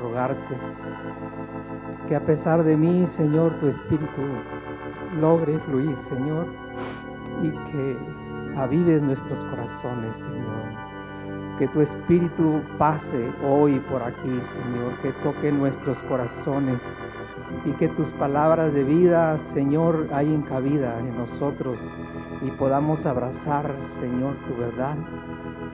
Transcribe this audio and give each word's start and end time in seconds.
rogarte 0.00 0.56
que 2.08 2.16
a 2.16 2.20
pesar 2.20 2.62
de 2.64 2.76
mí, 2.76 3.06
Señor, 3.06 3.58
tu 3.60 3.68
Espíritu 3.68 4.22
logre 5.20 5.58
fluir, 5.60 5.96
Señor, 6.08 6.46
y 7.42 7.50
que 7.50 7.96
avives 8.56 9.02
nuestros 9.02 9.42
corazones, 9.44 10.14
Señor. 10.16 11.58
Que 11.58 11.68
tu 11.68 11.80
Espíritu 11.80 12.60
pase 12.78 13.32
hoy 13.44 13.78
por 13.90 14.02
aquí, 14.02 14.40
Señor, 14.52 14.98
que 15.00 15.12
toque 15.22 15.52
nuestros 15.52 15.96
corazones 16.02 16.80
y 17.64 17.72
que 17.72 17.88
tus 17.88 18.10
palabras 18.12 18.72
de 18.72 18.84
vida, 18.84 19.38
Señor, 19.52 20.08
hayan 20.12 20.42
cabida 20.42 20.98
en 20.98 21.16
nosotros 21.16 21.78
y 22.42 22.50
podamos 22.52 23.06
abrazar, 23.06 23.74
Señor, 24.00 24.34
tu 24.48 24.56
verdad 24.56 24.96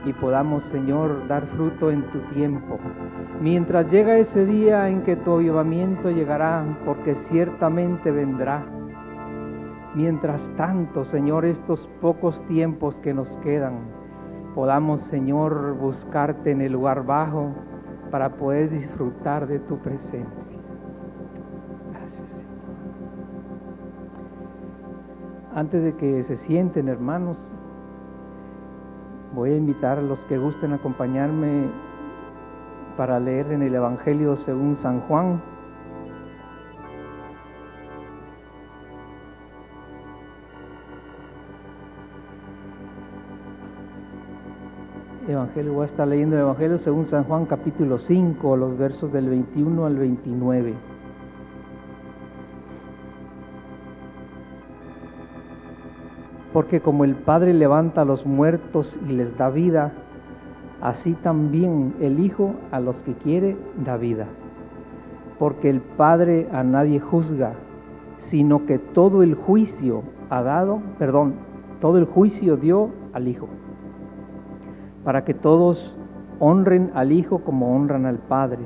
y 0.04 0.12
podamos, 0.12 0.62
Señor, 0.64 1.26
dar 1.28 1.46
fruto 1.48 1.90
en 1.90 2.02
tu 2.10 2.20
tiempo. 2.32 2.78
Mientras 3.40 3.90
llega 3.90 4.16
ese 4.16 4.46
día 4.46 4.88
en 4.88 5.02
que 5.02 5.16
tu 5.16 5.34
avivamiento 5.34 6.10
llegará, 6.10 6.64
porque 6.84 7.14
ciertamente 7.14 8.10
vendrá. 8.10 8.64
Mientras 9.94 10.42
tanto, 10.56 11.04
Señor, 11.04 11.44
estos 11.44 11.88
pocos 12.00 12.44
tiempos 12.46 12.98
que 13.00 13.14
nos 13.14 13.36
quedan, 13.38 13.80
podamos, 14.54 15.00
Señor, 15.02 15.74
buscarte 15.74 16.52
en 16.52 16.60
el 16.62 16.72
lugar 16.72 17.04
bajo 17.04 17.52
para 18.10 18.36
poder 18.36 18.70
disfrutar 18.70 19.46
de 19.46 19.58
tu 19.60 19.78
presencia. 19.78 20.57
Antes 25.54 25.82
de 25.82 25.94
que 25.96 26.22
se 26.24 26.36
sienten, 26.36 26.88
hermanos, 26.88 27.36
Voy 29.34 29.50
a 29.50 29.56
invitar 29.56 29.98
a 29.98 30.02
los 30.02 30.18
que 30.24 30.38
gusten 30.38 30.72
acompañarme 30.72 31.66
para 32.96 33.20
leer 33.20 33.52
en 33.52 33.62
el 33.62 33.74
Evangelio 33.74 34.36
según 34.36 34.76
San 34.76 35.00
Juan. 35.02 35.42
Evangelio, 45.28 45.74
voy 45.74 45.82
a 45.82 45.86
estar 45.86 46.08
leyendo 46.08 46.36
el 46.36 46.42
Evangelio 46.42 46.78
según 46.78 47.04
San 47.04 47.24
Juan 47.24 47.44
capítulo 47.44 47.98
5, 47.98 48.56
los 48.56 48.78
versos 48.78 49.12
del 49.12 49.28
21 49.28 49.84
al 49.84 49.96
29. 49.96 50.97
Porque 56.58 56.80
como 56.80 57.04
el 57.04 57.14
Padre 57.14 57.54
levanta 57.54 58.00
a 58.00 58.04
los 58.04 58.26
muertos 58.26 58.98
y 59.08 59.12
les 59.12 59.38
da 59.38 59.48
vida, 59.48 59.92
así 60.80 61.12
también 61.12 61.94
el 62.00 62.18
Hijo 62.18 62.54
a 62.72 62.80
los 62.80 63.00
que 63.04 63.14
quiere 63.14 63.56
da 63.84 63.96
vida. 63.96 64.26
Porque 65.38 65.70
el 65.70 65.80
Padre 65.80 66.48
a 66.50 66.64
nadie 66.64 66.98
juzga, 66.98 67.52
sino 68.16 68.66
que 68.66 68.80
todo 68.80 69.22
el 69.22 69.36
juicio 69.36 70.02
ha 70.30 70.42
dado, 70.42 70.80
perdón, 70.98 71.34
todo 71.80 71.96
el 71.96 72.06
juicio 72.06 72.56
dio 72.56 72.90
al 73.12 73.28
Hijo, 73.28 73.46
para 75.04 75.22
que 75.22 75.34
todos 75.34 75.96
honren 76.40 76.90
al 76.94 77.12
Hijo 77.12 77.38
como 77.44 77.72
honran 77.76 78.04
al 78.04 78.18
Padre. 78.18 78.64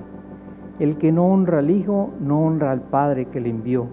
El 0.78 0.96
que 0.96 1.12
no 1.12 1.26
honra 1.26 1.58
al 1.58 1.68
Hijo, 1.68 2.08
no 2.20 2.40
honra 2.40 2.70
al 2.70 2.80
Padre 2.80 3.26
que 3.26 3.42
le 3.42 3.50
envió. 3.50 3.84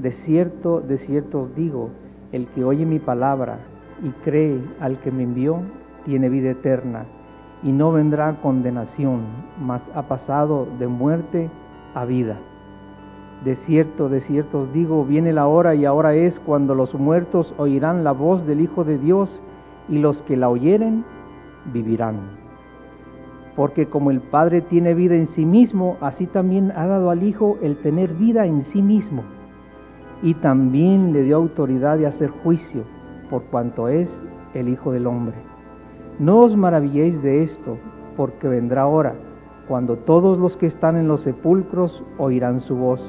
De 0.00 0.10
cierto, 0.10 0.80
de 0.80 0.98
cierto 0.98 1.42
os 1.42 1.54
digo, 1.54 1.90
el 2.32 2.46
que 2.48 2.64
oye 2.64 2.86
mi 2.86 2.98
palabra 2.98 3.58
y 4.02 4.10
cree 4.24 4.60
al 4.80 4.98
que 5.00 5.10
me 5.10 5.24
envió, 5.24 5.62
tiene 6.04 6.28
vida 6.28 6.50
eterna 6.50 7.06
y 7.62 7.72
no 7.72 7.92
vendrá 7.92 8.40
condenación, 8.40 9.22
mas 9.60 9.84
ha 9.94 10.02
pasado 10.02 10.66
de 10.78 10.86
muerte 10.86 11.50
a 11.94 12.04
vida. 12.04 12.38
De 13.44 13.54
cierto, 13.54 14.08
de 14.08 14.20
cierto 14.20 14.60
os 14.60 14.72
digo, 14.72 15.04
viene 15.04 15.32
la 15.32 15.46
hora 15.46 15.74
y 15.74 15.84
ahora 15.84 16.14
es 16.14 16.38
cuando 16.40 16.74
los 16.74 16.94
muertos 16.94 17.54
oirán 17.58 18.04
la 18.04 18.12
voz 18.12 18.46
del 18.46 18.60
Hijo 18.60 18.84
de 18.84 18.98
Dios 18.98 19.42
y 19.88 19.98
los 19.98 20.22
que 20.22 20.36
la 20.36 20.48
oyeren 20.48 21.04
vivirán. 21.72 22.38
Porque 23.56 23.86
como 23.86 24.10
el 24.10 24.20
Padre 24.20 24.60
tiene 24.60 24.94
vida 24.94 25.16
en 25.16 25.26
sí 25.26 25.44
mismo, 25.44 25.96
así 26.00 26.26
también 26.26 26.70
ha 26.76 26.86
dado 26.86 27.10
al 27.10 27.22
Hijo 27.22 27.58
el 27.62 27.78
tener 27.78 28.14
vida 28.14 28.46
en 28.46 28.62
sí 28.62 28.82
mismo 28.82 29.22
y 30.22 30.34
también 30.34 31.12
le 31.12 31.22
dio 31.22 31.36
autoridad 31.36 31.98
de 31.98 32.06
hacer 32.06 32.30
juicio, 32.30 32.84
por 33.30 33.44
cuanto 33.44 33.88
es 33.88 34.10
el 34.54 34.68
Hijo 34.68 34.92
del 34.92 35.06
Hombre. 35.06 35.36
No 36.18 36.40
os 36.40 36.56
maravilléis 36.56 37.22
de 37.22 37.42
esto, 37.42 37.78
porque 38.16 38.48
vendrá 38.48 38.86
hora 38.86 39.14
cuando 39.68 39.96
todos 39.96 40.36
los 40.38 40.56
que 40.56 40.66
están 40.66 40.96
en 40.96 41.06
los 41.06 41.22
sepulcros 41.22 42.04
oirán 42.18 42.60
su 42.60 42.76
voz, 42.76 43.00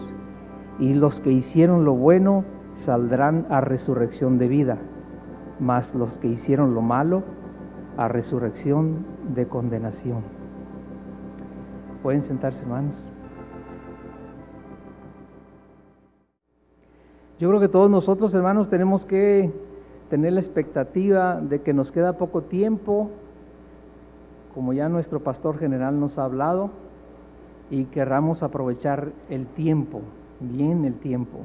y 0.79 0.93
los 0.93 1.19
que 1.19 1.31
hicieron 1.31 1.85
lo 1.85 1.93
bueno 1.93 2.45
saldrán 2.75 3.45
a 3.49 3.61
resurrección 3.61 4.37
de 4.37 4.47
vida, 4.47 4.77
mas 5.59 5.93
los 5.95 6.17
que 6.19 6.27
hicieron 6.27 6.73
lo 6.73 6.81
malo 6.81 7.23
a 7.97 8.07
resurrección 8.07 9.05
de 9.33 9.47
condenación. 9.47 10.21
Pueden 12.01 12.23
sentarse, 12.23 12.61
hermanos. 12.61 13.10
Yo 17.41 17.49
creo 17.49 17.59
que 17.59 17.69
todos 17.69 17.89
nosotros, 17.89 18.31
hermanos, 18.35 18.69
tenemos 18.69 19.03
que 19.03 19.49
tener 20.11 20.33
la 20.33 20.41
expectativa 20.41 21.41
de 21.41 21.61
que 21.61 21.73
nos 21.73 21.91
queda 21.91 22.13
poco 22.13 22.43
tiempo, 22.43 23.09
como 24.53 24.73
ya 24.73 24.89
nuestro 24.89 25.21
pastor 25.21 25.57
general 25.57 25.99
nos 25.99 26.19
ha 26.19 26.25
hablado, 26.25 26.69
y 27.71 27.85
querramos 27.85 28.43
aprovechar 28.43 29.11
el 29.27 29.47
tiempo, 29.47 30.01
bien 30.39 30.85
el 30.85 30.93
tiempo. 30.93 31.39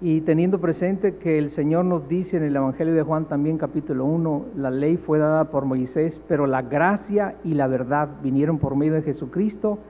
Y 0.00 0.20
teniendo 0.20 0.60
presente 0.60 1.16
que 1.16 1.38
el 1.38 1.50
Señor 1.50 1.86
nos 1.86 2.08
dice 2.08 2.36
en 2.36 2.44
el 2.44 2.54
Evangelio 2.54 2.94
de 2.94 3.02
Juan 3.02 3.24
también 3.24 3.58
capítulo 3.58 4.04
1, 4.04 4.44
la 4.58 4.70
ley 4.70 4.96
fue 4.96 5.18
dada 5.18 5.46
por 5.50 5.64
Moisés, 5.64 6.20
pero 6.28 6.46
la 6.46 6.62
gracia 6.62 7.34
y 7.42 7.54
la 7.54 7.66
verdad 7.66 8.10
vinieron 8.22 8.58
por 8.58 8.76
medio 8.76 8.92
de 8.92 9.02
Jesucristo, 9.02 9.80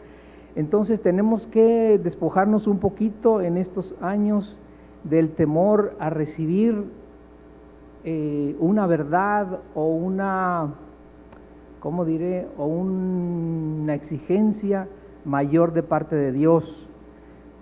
entonces 0.56 1.00
tenemos 1.02 1.46
que 1.46 2.00
despojarnos 2.02 2.66
un 2.66 2.78
poquito 2.78 3.42
en 3.42 3.58
estos 3.58 3.94
años 4.00 4.58
del 5.04 5.34
temor 5.34 5.94
a 5.98 6.08
recibir 6.08 6.84
eh, 8.04 8.56
una 8.58 8.86
verdad 8.86 9.60
o 9.74 9.88
una, 9.88 10.74
¿cómo 11.80 12.06
diré? 12.06 12.48
O 12.56 12.66
una 12.66 13.94
exigencia 13.94 14.88
mayor 15.26 15.74
de 15.74 15.82
parte 15.82 16.16
de 16.16 16.32
Dios. 16.32 16.88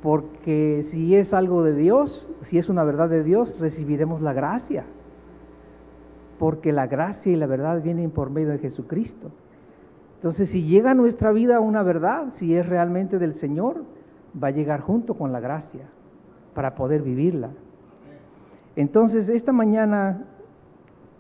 Porque 0.00 0.82
si 0.84 1.16
es 1.16 1.34
algo 1.34 1.65
de 1.65 1.75
Dios, 1.75 2.31
si 2.43 2.59
es 2.59 2.69
una 2.69 2.84
verdad 2.84 3.09
de 3.09 3.25
Dios, 3.25 3.59
recibiremos 3.59 4.23
la 4.23 4.35
gracia. 4.35 4.85
Porque 6.38 6.73
la 6.73 6.87
gracia 6.87 7.32
y 7.32 7.37
la 7.37 7.47
verdad 7.47 7.82
vienen 7.82 8.12
por 8.12 8.31
medio 8.31 8.50
de 8.50 8.58
Jesucristo. 8.58 9.32
Entonces, 10.25 10.49
si 10.49 10.62
llega 10.62 10.93
a 10.93 10.94
nuestra 10.94 11.32
vida 11.32 11.61
una 11.61 11.82
verdad, 11.82 12.29
si 12.32 12.56
es 12.56 12.67
realmente 12.67 13.19
del 13.19 13.35
Señor, 13.35 13.85
va 14.43 14.49
a 14.49 14.53
llegar 14.53 14.81
junto 14.81 15.12
con 15.19 15.32
la 15.32 15.41
gracia 15.41 15.91
para 16.55 16.75
poder 16.76 17.03
vivirla. 17.03 17.50
Entonces, 18.75 19.29
esta 19.29 19.53
mañana 19.53 20.25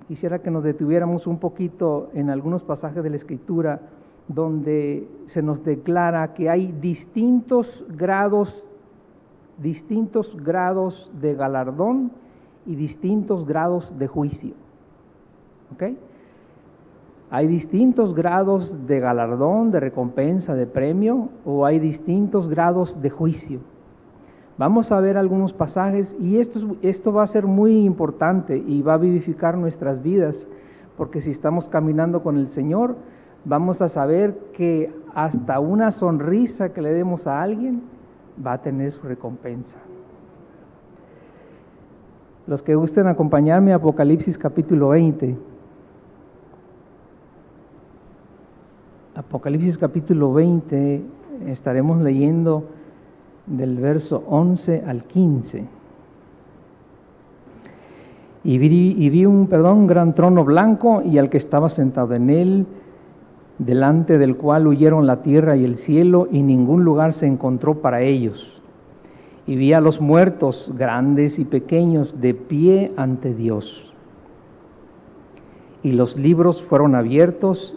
quisiera 0.08 0.38
que 0.38 0.50
nos 0.50 0.64
detuviéramos 0.64 1.26
un 1.26 1.38
poquito 1.38 2.08
en 2.14 2.30
algunos 2.30 2.62
pasajes 2.62 3.04
de 3.04 3.10
la 3.10 3.16
Escritura 3.16 3.82
donde 4.26 5.06
se 5.26 5.42
nos 5.42 5.62
declara 5.62 6.32
que 6.32 6.48
hay 6.48 6.72
distintos 6.72 7.84
grados, 7.90 8.64
distintos 9.58 10.34
grados 10.42 11.12
de 11.20 11.34
galardón 11.34 12.10
y 12.64 12.74
distintos 12.74 13.46
grados 13.46 13.98
de 13.98 14.06
juicio. 14.06 14.54
¿Ok? 15.74 15.92
Hay 17.34 17.48
distintos 17.48 18.14
grados 18.14 18.86
de 18.86 19.00
galardón, 19.00 19.72
de 19.72 19.80
recompensa, 19.80 20.54
de 20.54 20.68
premio, 20.68 21.30
o 21.44 21.66
hay 21.66 21.80
distintos 21.80 22.48
grados 22.48 23.02
de 23.02 23.10
juicio. 23.10 23.58
Vamos 24.56 24.92
a 24.92 25.00
ver 25.00 25.16
algunos 25.16 25.52
pasajes 25.52 26.14
y 26.20 26.38
esto, 26.38 26.76
esto 26.80 27.12
va 27.12 27.24
a 27.24 27.26
ser 27.26 27.44
muy 27.44 27.84
importante 27.84 28.56
y 28.56 28.82
va 28.82 28.94
a 28.94 28.98
vivificar 28.98 29.58
nuestras 29.58 30.00
vidas, 30.00 30.46
porque 30.96 31.22
si 31.22 31.32
estamos 31.32 31.66
caminando 31.66 32.22
con 32.22 32.36
el 32.36 32.50
Señor, 32.50 32.94
vamos 33.44 33.82
a 33.82 33.88
saber 33.88 34.38
que 34.52 34.94
hasta 35.12 35.58
una 35.58 35.90
sonrisa 35.90 36.68
que 36.68 36.82
le 36.82 36.92
demos 36.92 37.26
a 37.26 37.42
alguien 37.42 37.82
va 38.46 38.52
a 38.52 38.62
tener 38.62 38.92
su 38.92 39.08
recompensa. 39.08 39.78
Los 42.46 42.62
que 42.62 42.76
gusten 42.76 43.08
acompañarme 43.08 43.72
Apocalipsis 43.72 44.38
capítulo 44.38 44.90
20. 44.90 45.53
Apocalipsis 49.16 49.78
capítulo 49.78 50.32
20 50.32 51.00
estaremos 51.46 52.02
leyendo 52.02 52.64
del 53.46 53.76
verso 53.76 54.24
11 54.26 54.82
al 54.88 55.04
15. 55.04 55.64
Y 58.42 58.58
vi, 58.58 59.24
un, 59.24 59.46
perdón, 59.46 59.86
gran 59.86 60.16
trono 60.16 60.44
blanco 60.44 61.00
y 61.00 61.18
al 61.18 61.30
que 61.30 61.38
estaba 61.38 61.68
sentado 61.68 62.14
en 62.14 62.28
él, 62.28 62.66
delante 63.58 64.18
del 64.18 64.36
cual 64.36 64.66
huyeron 64.66 65.06
la 65.06 65.22
tierra 65.22 65.56
y 65.56 65.64
el 65.64 65.76
cielo 65.76 66.26
y 66.32 66.42
ningún 66.42 66.82
lugar 66.82 67.12
se 67.12 67.28
encontró 67.28 67.76
para 67.80 68.02
ellos. 68.02 68.60
Y 69.46 69.54
vi 69.54 69.74
a 69.74 69.80
los 69.80 70.00
muertos, 70.00 70.72
grandes 70.76 71.38
y 71.38 71.44
pequeños, 71.44 72.20
de 72.20 72.34
pie 72.34 72.92
ante 72.96 73.32
Dios. 73.32 73.94
Y 75.84 75.92
los 75.92 76.16
libros 76.16 76.64
fueron 76.64 76.96
abiertos 76.96 77.76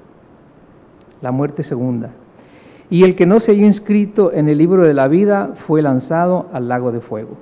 la 1.21 1.31
muerte 1.31 1.63
segunda. 1.63 2.11
Y 2.89 3.03
el 3.03 3.15
que 3.15 3.25
no 3.25 3.39
se 3.39 3.53
halló 3.53 3.65
inscrito 3.65 4.33
en 4.33 4.49
el 4.49 4.57
libro 4.57 4.85
de 4.85 4.93
la 4.93 5.07
vida 5.07 5.53
fue 5.55 5.81
lanzado 5.81 6.47
al 6.51 6.67
lago 6.67 6.91
de 6.91 6.99
fuego. 6.99 7.37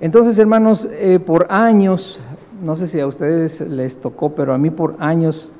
Entonces, 0.00 0.38
hermanos, 0.38 0.88
eh, 0.92 1.18
por 1.18 1.46
años 1.50 2.20
no 2.62 2.76
sé 2.76 2.86
si 2.86 3.00
a 3.00 3.06
ustedes 3.06 3.60
les 3.60 4.00
tocó, 4.00 4.30
pero 4.34 4.54
a 4.54 4.58
mí 4.58 4.70
por 4.70 4.96
años 4.98 5.50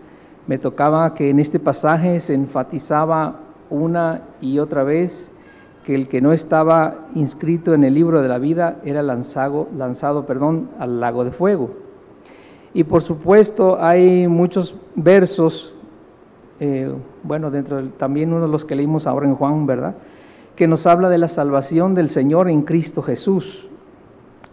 me 0.47 0.59
tocaba 0.59 1.15
que 1.15 1.31
en 1.31 1.39
este 1.39 1.59
pasaje 1.59 2.21
se 2.21 2.35
enfatizaba 2.35 3.41
una 3.69 4.23
y 4.41 4.59
otra 4.59 4.83
vez 4.85 5.31
que 5.85 5.95
el 5.95 6.09
que 6.09 6.21
no 6.21 6.33
estaba 6.33 7.07
inscrito 7.15 7.75
en 7.75 7.85
el 7.85 7.95
libro 7.95 8.23
de 8.23 8.29
la 8.29 8.39
vida 8.39 8.79
era 8.85 9.03
lanzado, 9.03 9.69
lanzado 9.77 10.27
perdón, 10.27 10.71
al 10.79 11.01
lago 11.01 11.25
de 11.25 11.31
fuego. 11.31 11.71
Y 12.73 12.85
por 12.85 13.03
supuesto 13.03 13.79
hay 13.81 14.27
muchos 14.27 14.75
versos, 14.95 15.75
eh, 16.61 16.93
bueno, 17.23 17.51
dentro 17.51 17.83
también 17.91 18.33
uno 18.33 18.47
de 18.47 18.53
los 18.53 18.65
que 18.65 18.75
leímos 18.75 19.07
ahora 19.07 19.27
en 19.27 19.35
Juan, 19.35 19.67
¿verdad? 19.67 19.95
Que 20.55 20.67
nos 20.67 20.87
habla 20.87 21.09
de 21.09 21.19
la 21.19 21.29
salvación 21.29 21.95
del 21.95 22.09
Señor 22.09 22.49
en 22.49 22.63
Cristo 22.63 23.03
Jesús 23.03 23.69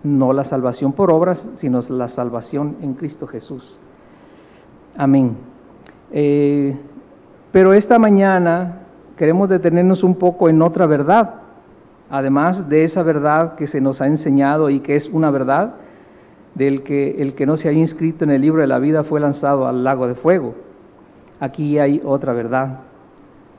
no 0.04 0.34
la 0.34 0.44
salvación 0.44 0.92
por 0.92 1.12
obras, 1.12 1.50
sino 1.56 1.80
la 1.90 2.10
salvación 2.10 2.78
en 2.82 2.94
Cristo 2.94 3.26
Jesús. 3.26 3.80
Amén. 4.96 5.36
Eh, 6.12 6.76
pero 7.52 7.74
esta 7.74 7.98
mañana 7.98 8.82
queremos 9.18 9.50
detenernos 9.50 10.04
un 10.04 10.16
poco 10.16 10.50
en 10.50 10.62
otra 10.62 10.86
verdad, 10.86 11.36
además 12.10 12.70
de 12.70 12.84
esa 12.84 13.02
verdad 13.02 13.56
que 13.56 13.68
se 13.68 13.82
nos 13.82 14.02
ha 14.02 14.08
enseñado 14.08 14.70
y 14.70 14.82
que 14.82 14.96
es 14.96 15.08
una 15.08 15.32
verdad, 15.32 15.76
del 16.54 16.84
que 16.84 17.22
el 17.22 17.34
que 17.34 17.48
no 17.48 17.58
se 17.58 17.70
haya 17.70 17.80
inscrito 17.80 18.26
en 18.26 18.32
el 18.32 18.42
libro 18.42 18.62
de 18.62 18.68
la 18.68 18.78
vida 18.78 19.04
fue 19.04 19.20
lanzado 19.20 19.68
al 19.68 19.84
lago 19.84 20.08
de 20.08 20.14
fuego. 20.14 20.54
Aquí 21.44 21.78
hay 21.78 22.02
otra 22.06 22.32
verdad, 22.32 22.80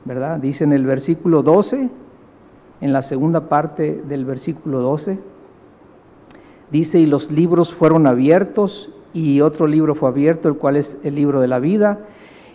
¿verdad? 0.05 0.39
Dice 0.39 0.63
en 0.63 0.73
el 0.73 0.87
versículo 0.87 1.43
12, 1.43 1.87
en 2.81 2.93
la 2.93 3.03
segunda 3.03 3.41
parte 3.41 4.01
del 4.07 4.25
versículo 4.25 4.79
12, 4.79 5.19
Dice, 6.71 6.97
y 6.97 7.05
los 7.05 7.29
libros 7.29 7.71
fueron 7.71 8.07
abiertos, 8.07 8.89
y 9.13 9.41
otro 9.41 9.67
libro 9.67 9.93
fue 9.93 10.09
abierto, 10.09 10.49
el 10.49 10.55
cual 10.55 10.77
es 10.77 10.97
el 11.03 11.13
libro 11.13 11.41
de 11.41 11.47
la 11.47 11.59
vida, 11.59 11.99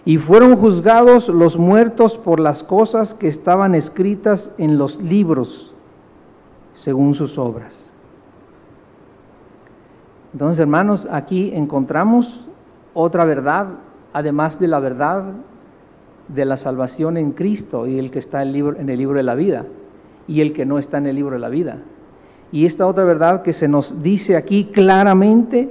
y 0.04 0.18
fueron 0.18 0.56
juzgados 0.56 1.28
los 1.28 1.56
muertos 1.56 2.18
por 2.18 2.40
las 2.40 2.64
cosas 2.64 3.14
que 3.14 3.28
estaban 3.28 3.76
escritas 3.76 4.52
en 4.58 4.78
los 4.78 5.00
libros, 5.00 5.72
según 6.74 7.14
sus 7.14 7.38
obras. 7.38 7.92
Entonces, 10.32 10.58
hermanos, 10.58 11.06
aquí 11.08 11.52
encontramos 11.54 12.48
otra 12.94 13.24
verdad, 13.24 13.68
además 14.12 14.58
de 14.58 14.68
la 14.68 14.80
verdad 14.80 15.24
de 16.28 16.44
la 16.44 16.56
salvación 16.56 17.16
en 17.16 17.32
Cristo 17.32 17.86
y 17.86 17.98
el 17.98 18.10
que 18.10 18.18
está 18.18 18.42
en 18.42 18.88
el 18.88 18.98
libro 18.98 19.16
de 19.16 19.22
la 19.22 19.34
vida 19.34 19.66
y 20.28 20.40
el 20.40 20.52
que 20.52 20.64
no 20.64 20.78
está 20.78 20.98
en 20.98 21.06
el 21.06 21.16
libro 21.16 21.34
de 21.34 21.40
la 21.40 21.48
vida. 21.48 21.78
Y 22.52 22.66
esta 22.66 22.86
otra 22.86 23.04
verdad 23.04 23.42
que 23.42 23.52
se 23.52 23.68
nos 23.68 24.02
dice 24.02 24.36
aquí 24.36 24.66
claramente 24.66 25.70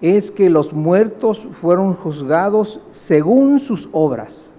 es 0.00 0.30
que 0.30 0.48
los 0.48 0.72
muertos 0.72 1.46
fueron 1.60 1.94
juzgados 1.94 2.80
según 2.90 3.60
sus 3.60 3.88
obras. 3.92 4.54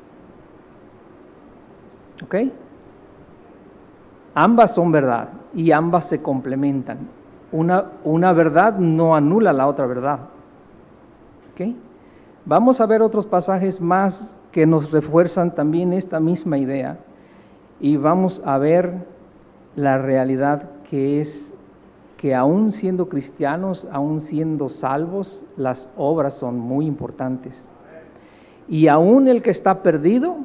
¿Ok? 2.24 2.36
Ambas 4.36 4.76
son 4.76 4.92
verdad 4.92 5.30
y 5.54 5.72
ambas 5.72 6.08
se 6.08 6.22
complementan. 6.22 7.00
Una, 7.52 7.86
una 8.04 8.32
verdad 8.34 8.78
no 8.78 9.16
anula 9.16 9.52
la 9.52 9.68
otra 9.68 9.88
verdad. 9.88 10.20
¿Ok? 11.54 11.76
Vamos 12.46 12.82
a 12.82 12.88
ver 12.88 13.04
otros 13.04 13.28
pasajes 13.28 13.80
más 13.80 14.36
que 14.52 14.66
nos 14.66 14.92
refuerzan 14.92 15.54
también 15.54 15.94
esta 15.94 16.20
misma 16.20 16.58
idea 16.58 16.98
y 17.80 17.98
vamos 17.98 18.42
a 18.46 18.58
ver 18.58 19.06
la 19.76 20.00
realidad 20.00 20.70
que 20.90 21.22
es 21.22 21.54
que 22.18 22.34
aún 22.36 22.72
siendo 22.72 23.10
cristianos, 23.10 23.88
aún 23.92 24.22
siendo 24.22 24.70
salvos, 24.70 25.44
las 25.58 25.90
obras 25.98 26.36
son 26.36 26.60
muy 26.60 26.86
importantes. 26.86 27.68
Y 28.68 28.88
aún 28.88 29.28
el 29.28 29.42
que 29.42 29.50
está 29.50 29.82
perdido, 29.82 30.38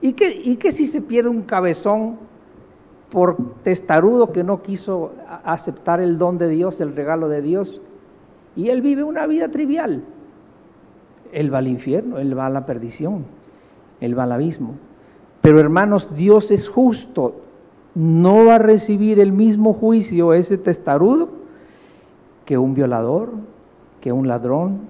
¿y 0.00 0.14
que, 0.14 0.28
y 0.30 0.56
que 0.56 0.72
si 0.72 0.86
se 0.86 1.00
pierde 1.00 1.30
un 1.30 1.42
cabezón 1.42 2.16
por 3.10 3.36
testarudo 3.62 4.32
que 4.32 4.42
no 4.42 4.62
quiso 4.62 5.12
aceptar 5.44 6.00
el 6.00 6.18
don 6.18 6.36
de 6.38 6.48
Dios, 6.48 6.80
el 6.80 6.96
regalo 6.96 7.28
de 7.28 7.42
Dios, 7.42 7.80
y 8.56 8.70
él 8.70 8.82
vive 8.82 9.04
una 9.04 9.26
vida 9.26 9.48
trivial? 9.48 10.02
Él 11.32 11.52
va 11.52 11.58
al 11.58 11.68
infierno, 11.68 12.18
él 12.18 12.36
va 12.36 12.46
a 12.46 12.50
la 12.50 12.66
perdición, 12.66 13.24
él 14.00 14.18
va 14.18 14.24
al 14.24 14.32
abismo. 14.32 14.74
Pero 15.40 15.60
hermanos, 15.60 16.14
Dios 16.14 16.50
es 16.50 16.68
justo, 16.68 17.36
no 17.94 18.44
va 18.44 18.56
a 18.56 18.58
recibir 18.58 19.20
el 19.20 19.32
mismo 19.32 19.72
juicio 19.72 20.32
ese 20.32 20.58
testarudo 20.58 21.28
que 22.44 22.56
un 22.56 22.74
violador, 22.74 23.32
que 24.00 24.12
un 24.12 24.28
ladrón. 24.28 24.80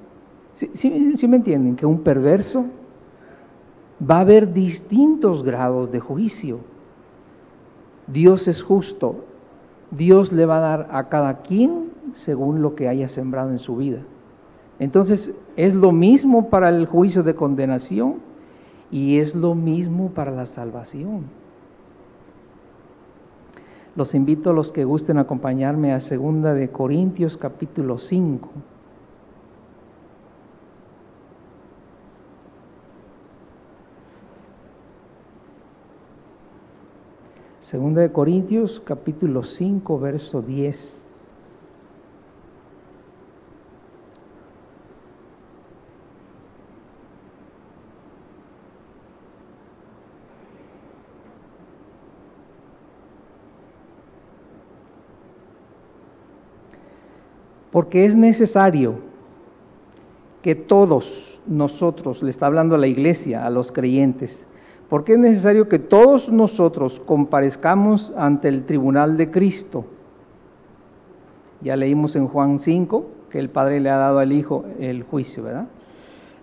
¿Sí, 0.54 1.26
me 1.26 1.36
entienden? 1.36 1.76
Que 1.76 1.86
un 1.86 2.00
perverso. 2.00 2.66
Va 3.98 4.18
a 4.18 4.20
haber 4.20 4.52
distintos 4.52 5.42
grados 5.42 5.90
de 5.90 6.00
juicio. 6.00 6.60
Dios 8.06 8.46
es 8.46 8.62
justo. 8.62 9.24
Dios 9.90 10.32
le 10.32 10.46
va 10.46 10.58
a 10.58 10.60
dar 10.60 10.88
a 10.92 11.08
cada 11.08 11.42
quien 11.42 11.90
según 12.12 12.62
lo 12.62 12.74
que 12.74 12.88
haya 12.88 13.08
sembrado 13.08 13.50
en 13.50 13.58
su 13.58 13.76
vida. 13.76 14.00
Entonces, 14.78 15.34
es 15.56 15.74
lo 15.74 15.92
mismo 15.92 16.50
para 16.50 16.68
el 16.68 16.86
juicio 16.86 17.22
de 17.22 17.34
condenación 17.34 18.16
y 18.90 19.18
es 19.18 19.34
lo 19.34 19.54
mismo 19.54 20.10
para 20.10 20.30
la 20.30 20.46
salvación. 20.46 21.24
Los 23.96 24.14
invito 24.14 24.50
a 24.50 24.52
los 24.52 24.70
que 24.70 24.84
gusten 24.84 25.18
acompañarme 25.18 25.92
a 25.92 25.98
Segunda 25.98 26.54
de 26.54 26.70
Corintios 26.70 27.36
capítulo 27.36 27.98
5. 27.98 28.48
Segunda 37.60 38.00
de 38.00 38.12
Corintios 38.12 38.80
capítulo 38.84 39.42
5 39.42 39.98
verso 39.98 40.40
10. 40.40 41.07
Porque 57.88 58.04
es 58.04 58.16
necesario 58.16 58.96
que 60.42 60.54
todos 60.54 61.40
nosotros, 61.46 62.22
le 62.22 62.28
está 62.28 62.44
hablando 62.44 62.74
a 62.74 62.78
la 62.78 62.86
iglesia, 62.86 63.46
a 63.46 63.48
los 63.48 63.72
creyentes, 63.72 64.44
porque 64.90 65.14
es 65.14 65.18
necesario 65.18 65.70
que 65.70 65.78
todos 65.78 66.28
nosotros 66.28 67.00
comparezcamos 67.06 68.12
ante 68.14 68.48
el 68.48 68.66
tribunal 68.66 69.16
de 69.16 69.30
Cristo. 69.30 69.86
Ya 71.62 71.76
leímos 71.76 72.14
en 72.14 72.28
Juan 72.28 72.58
5 72.58 73.06
que 73.30 73.38
el 73.38 73.48
Padre 73.48 73.80
le 73.80 73.88
ha 73.88 73.96
dado 73.96 74.18
al 74.18 74.32
Hijo 74.32 74.66
el 74.78 75.04
juicio, 75.04 75.44
¿verdad? 75.44 75.68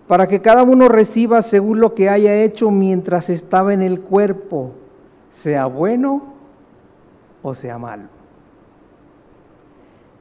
Para 0.07 0.27
que 0.27 0.41
cada 0.41 0.63
uno 0.63 0.89
reciba 0.89 1.43
según 1.43 1.79
lo 1.79 1.93
que 1.93 2.09
haya 2.09 2.41
hecho 2.41 2.71
mientras 2.71 3.29
estaba 3.29 3.71
en 3.71 3.83
el 3.83 4.01
cuerpo, 4.01 4.71
sea 5.29 5.67
bueno 5.67 6.23
o 7.43 7.53
sea 7.53 7.77
malo. 7.77 8.15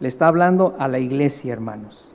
Le 0.00 0.08
está 0.08 0.28
hablando 0.28 0.74
a 0.78 0.88
la 0.88 0.98
iglesia, 0.98 1.52
hermanos. 1.52 2.12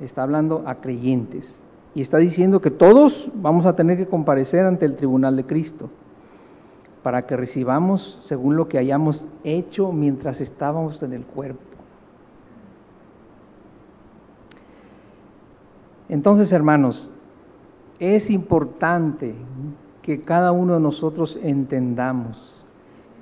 Está 0.00 0.22
hablando 0.22 0.64
a 0.66 0.76
creyentes. 0.76 1.60
Y 1.94 2.00
está 2.00 2.18
diciendo 2.18 2.60
que 2.60 2.70
todos 2.70 3.30
vamos 3.34 3.66
a 3.66 3.76
tener 3.76 3.96
que 3.96 4.06
comparecer 4.06 4.66
ante 4.66 4.84
el 4.84 4.96
tribunal 4.96 5.36
de 5.36 5.46
Cristo 5.46 5.90
para 7.04 7.26
que 7.26 7.36
recibamos 7.36 8.18
según 8.22 8.56
lo 8.56 8.66
que 8.66 8.78
hayamos 8.78 9.28
hecho 9.44 9.92
mientras 9.92 10.40
estábamos 10.40 11.02
en 11.02 11.12
el 11.12 11.22
cuerpo. 11.22 11.60
Entonces, 16.08 16.50
hermanos, 16.52 17.10
es 17.98 18.30
importante 18.30 19.34
que 20.02 20.20
cada 20.22 20.52
uno 20.52 20.74
de 20.74 20.80
nosotros 20.80 21.38
entendamos 21.42 22.53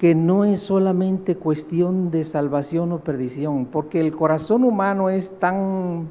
que 0.02 0.16
no 0.16 0.44
es 0.44 0.60
solamente 0.60 1.36
cuestión 1.36 2.10
de 2.10 2.24
salvación 2.24 2.90
o 2.90 2.98
perdición, 2.98 3.66
porque 3.66 4.00
el 4.00 4.10
corazón 4.16 4.64
humano 4.64 5.10
es 5.10 5.38
tan 5.38 6.08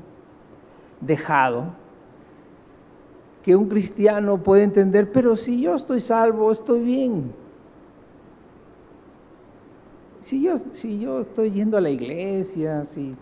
dejado 1.01 1.65
que 3.43 3.53
un 3.53 3.67
cristiano 3.67 4.37
puede 4.37 4.63
entender, 4.63 5.11
pero 5.11 5.35
si 5.35 5.59
yo 5.59 5.75
estoy 5.75 5.99
salvo, 5.99 6.53
estoy 6.53 6.79
bien. 6.79 7.33
Si 10.21 10.41
yo, 10.41 10.55
si 10.71 10.97
yo 11.01 11.19
estoy 11.19 11.51
yendo 11.51 11.75
a 11.75 11.81
la 11.81 11.89
iglesia, 11.89 12.85
si, 12.85 13.13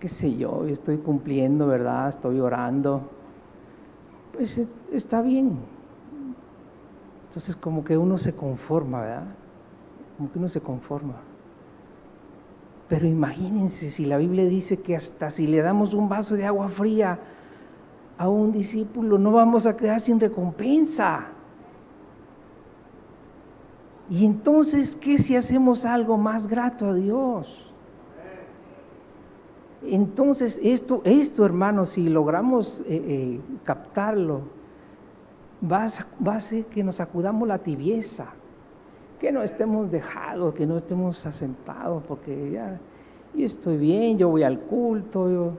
qué 0.00 0.08
sé 0.08 0.36
yo, 0.36 0.66
estoy 0.66 0.96
cumpliendo, 0.96 1.68
¿verdad? 1.68 2.08
Estoy 2.08 2.40
orando, 2.40 3.02
pues 4.32 4.60
está 4.90 5.22
bien. 5.22 5.56
Entonces 7.28 7.54
como 7.54 7.84
que 7.84 7.96
uno 7.96 8.18
se 8.18 8.34
conforma, 8.34 9.02
¿verdad? 9.02 9.45
Como 10.16 10.30
que 10.30 10.38
uno 10.38 10.48
se 10.48 10.60
conforma. 10.60 11.14
Pero 12.88 13.06
imagínense 13.06 13.90
si 13.90 14.04
la 14.04 14.16
Biblia 14.16 14.44
dice 14.44 14.78
que 14.78 14.96
hasta 14.96 15.30
si 15.30 15.46
le 15.46 15.60
damos 15.60 15.92
un 15.92 16.08
vaso 16.08 16.36
de 16.36 16.46
agua 16.46 16.68
fría 16.68 17.18
a 18.16 18.28
un 18.28 18.52
discípulo, 18.52 19.18
no 19.18 19.32
vamos 19.32 19.66
a 19.66 19.76
quedar 19.76 20.00
sin 20.00 20.20
recompensa. 20.20 21.26
Y 24.08 24.24
entonces, 24.24 24.94
¿qué 24.94 25.18
si 25.18 25.36
hacemos 25.36 25.84
algo 25.84 26.16
más 26.16 26.46
grato 26.46 26.90
a 26.90 26.94
Dios? 26.94 27.66
Entonces, 29.82 30.58
esto, 30.62 31.02
esto 31.04 31.44
hermano, 31.44 31.84
si 31.84 32.08
logramos 32.08 32.80
eh, 32.80 32.84
eh, 32.88 33.40
captarlo, 33.64 34.42
va 35.70 35.84
a, 35.84 36.36
hacer 36.36 36.64
que 36.66 36.82
nos 36.82 37.00
acudamos 37.00 37.46
la 37.46 37.58
tibieza, 37.58 38.32
que 39.18 39.32
no 39.32 39.42
estemos 39.42 39.90
dejados, 39.90 40.54
que 40.54 40.66
no 40.66 40.76
estemos 40.76 41.24
asentados, 41.26 42.02
porque 42.06 42.50
ya 42.50 42.78
yo 43.34 43.46
estoy 43.46 43.76
bien, 43.76 44.18
yo 44.18 44.28
voy 44.28 44.42
al 44.42 44.60
culto, 44.60 45.30
yo 45.30 45.52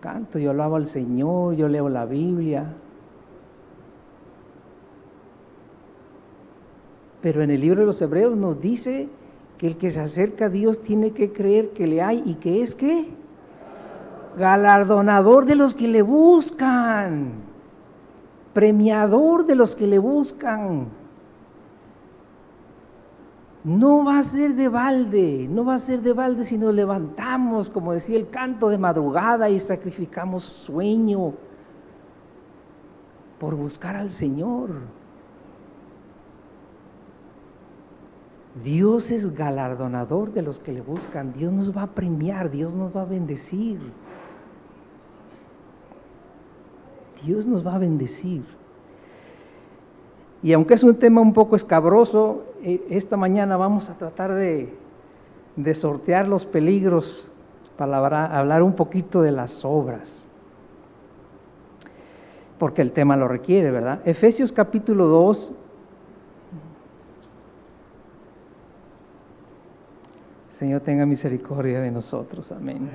canto, 0.00 0.38
yo 0.38 0.50
alabo 0.50 0.76
al 0.76 0.86
Señor, 0.86 1.54
yo 1.54 1.68
leo 1.68 1.88
la 1.88 2.06
Biblia. 2.06 2.72
Pero 7.20 7.42
en 7.42 7.50
el 7.50 7.60
libro 7.60 7.80
de 7.80 7.86
los 7.86 8.00
Hebreos 8.00 8.36
nos 8.36 8.60
dice 8.60 9.08
que 9.58 9.66
el 9.66 9.76
que 9.76 9.90
se 9.90 10.00
acerca 10.00 10.46
a 10.46 10.48
Dios 10.48 10.82
tiene 10.82 11.10
que 11.10 11.32
creer 11.32 11.70
que 11.70 11.86
le 11.86 12.00
hay 12.00 12.22
y 12.24 12.34
que 12.34 12.62
es 12.62 12.74
que 12.74 13.08
galardonador 14.36 15.46
de 15.46 15.56
los 15.56 15.74
que 15.74 15.88
le 15.88 16.02
buscan 16.02 17.48
premiador 18.58 19.46
de 19.46 19.54
los 19.54 19.76
que 19.76 19.86
le 19.86 20.00
buscan. 20.00 20.88
No 23.64 24.04
va 24.04 24.20
a 24.20 24.22
ser 24.22 24.54
de 24.54 24.68
balde, 24.68 25.46
no 25.50 25.64
va 25.64 25.74
a 25.74 25.78
ser 25.78 26.00
de 26.00 26.12
balde 26.12 26.44
si 26.44 26.56
nos 26.56 26.74
levantamos, 26.74 27.68
como 27.68 27.92
decía 27.92 28.16
el 28.16 28.30
canto 28.30 28.68
de 28.68 28.78
madrugada, 28.78 29.50
y 29.50 29.58
sacrificamos 29.58 30.44
sueño 30.44 31.34
por 33.38 33.54
buscar 33.56 33.96
al 33.96 34.10
Señor. 34.10 34.70
Dios 38.62 39.10
es 39.10 39.34
galardonador 39.34 40.32
de 40.32 40.42
los 40.42 40.58
que 40.58 40.72
le 40.72 40.80
buscan, 40.80 41.32
Dios 41.32 41.52
nos 41.52 41.76
va 41.76 41.82
a 41.82 41.86
premiar, 41.88 42.50
Dios 42.50 42.74
nos 42.74 42.96
va 42.96 43.02
a 43.02 43.06
bendecir. 43.06 43.78
Dios 47.24 47.46
nos 47.46 47.66
va 47.66 47.74
a 47.74 47.78
bendecir. 47.78 48.44
Y 50.42 50.52
aunque 50.52 50.74
es 50.74 50.84
un 50.84 50.96
tema 50.96 51.20
un 51.20 51.32
poco 51.32 51.56
escabroso, 51.56 52.44
esta 52.62 53.16
mañana 53.16 53.56
vamos 53.56 53.90
a 53.90 53.94
tratar 53.94 54.34
de, 54.34 54.74
sortear 55.74 56.28
los 56.28 56.44
peligros 56.44 57.28
para 57.76 57.98
hablar 58.38 58.62
un 58.62 58.74
poquito 58.74 59.22
de 59.22 59.32
las 59.32 59.64
obras. 59.64 60.30
Porque 62.58 62.82
el 62.82 62.92
tema 62.92 63.16
lo 63.16 63.28
requiere, 63.28 63.70
¿verdad? 63.70 64.00
Efesios 64.04 64.50
capítulo 64.50 65.06
2. 65.06 65.52
Señor 70.50 70.80
tenga 70.80 71.06
misericordia 71.06 71.80
de 71.80 71.92
nosotros. 71.92 72.50
Amén. 72.50 72.90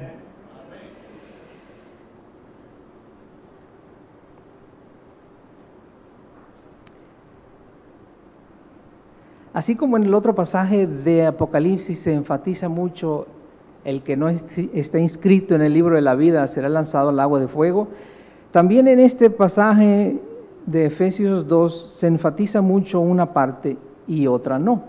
Así 9.53 9.75
como 9.75 9.97
en 9.97 10.03
el 10.03 10.13
otro 10.15 10.33
pasaje 10.33 10.87
de 10.87 11.27
Apocalipsis 11.27 11.99
se 11.99 12.13
enfatiza 12.13 12.69
mucho 12.69 13.27
el 13.85 14.01
que 14.01 14.17
no 14.17 14.29
está 14.29 14.99
inscrito 14.99 15.53
en 15.53 15.61
el 15.61 15.73
libro 15.73 15.95
de 15.95 16.01
la 16.01 16.15
vida 16.15 16.47
será 16.47 16.69
lanzado 16.69 17.09
al 17.09 17.19
agua 17.19 17.39
de 17.39 17.47
fuego, 17.47 17.89
también 18.51 18.87
en 18.87 18.99
este 18.99 19.29
pasaje 19.29 20.19
de 20.65 20.85
Efesios 20.85 21.47
2 21.47 21.95
se 21.95 22.07
enfatiza 22.07 22.61
mucho 22.61 22.99
una 22.99 23.33
parte 23.33 23.77
y 24.07 24.27
otra 24.27 24.57
no. 24.57 24.83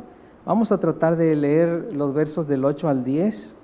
Vamos 0.46 0.70
a 0.72 0.78
tratar 0.78 1.16
de 1.16 1.34
leer 1.34 1.90
los 1.92 2.14
versos 2.14 2.46
del 2.46 2.64
8 2.64 2.88
al 2.88 3.04
10. 3.04 3.56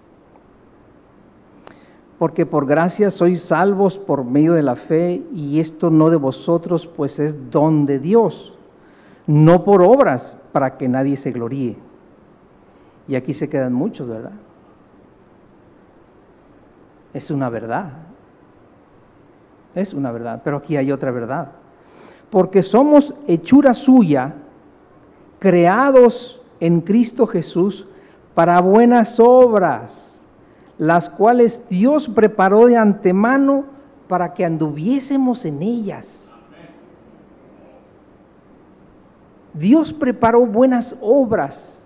Porque 2.18 2.46
por 2.46 2.66
gracia 2.66 3.10
sois 3.10 3.42
salvos 3.42 3.98
por 3.98 4.24
medio 4.24 4.54
de 4.54 4.62
la 4.62 4.76
fe, 4.76 5.22
y 5.32 5.60
esto 5.60 5.90
no 5.90 6.10
de 6.10 6.16
vosotros, 6.16 6.86
pues 6.86 7.18
es 7.18 7.50
don 7.50 7.86
de 7.86 7.98
Dios, 7.98 8.54
no 9.26 9.64
por 9.64 9.82
obras, 9.82 10.36
para 10.52 10.76
que 10.76 10.88
nadie 10.88 11.16
se 11.16 11.30
gloríe. 11.30 11.76
Y 13.08 13.14
aquí 13.14 13.34
se 13.34 13.48
quedan 13.48 13.72
muchos, 13.72 14.08
¿verdad? 14.08 14.32
Es 17.12 17.30
una 17.30 17.48
verdad. 17.48 17.90
Es 19.74 19.94
una 19.94 20.12
verdad, 20.12 20.42
pero 20.44 20.58
aquí 20.58 20.76
hay 20.76 20.92
otra 20.92 21.10
verdad. 21.10 21.52
Porque 22.30 22.62
somos 22.62 23.14
hechura 23.26 23.74
suya, 23.74 24.34
creados 25.38 26.40
en 26.60 26.80
Cristo 26.80 27.26
Jesús 27.26 27.86
para 28.34 28.60
buenas 28.60 29.18
obras, 29.18 30.24
las 30.78 31.08
cuales 31.08 31.68
Dios 31.68 32.08
preparó 32.08 32.66
de 32.66 32.76
antemano 32.76 33.64
para 34.08 34.34
que 34.34 34.44
anduviésemos 34.44 35.44
en 35.44 35.62
ellas. 35.62 36.29
Dios 39.54 39.92
preparó 39.92 40.46
buenas 40.46 40.96
obras 41.00 41.82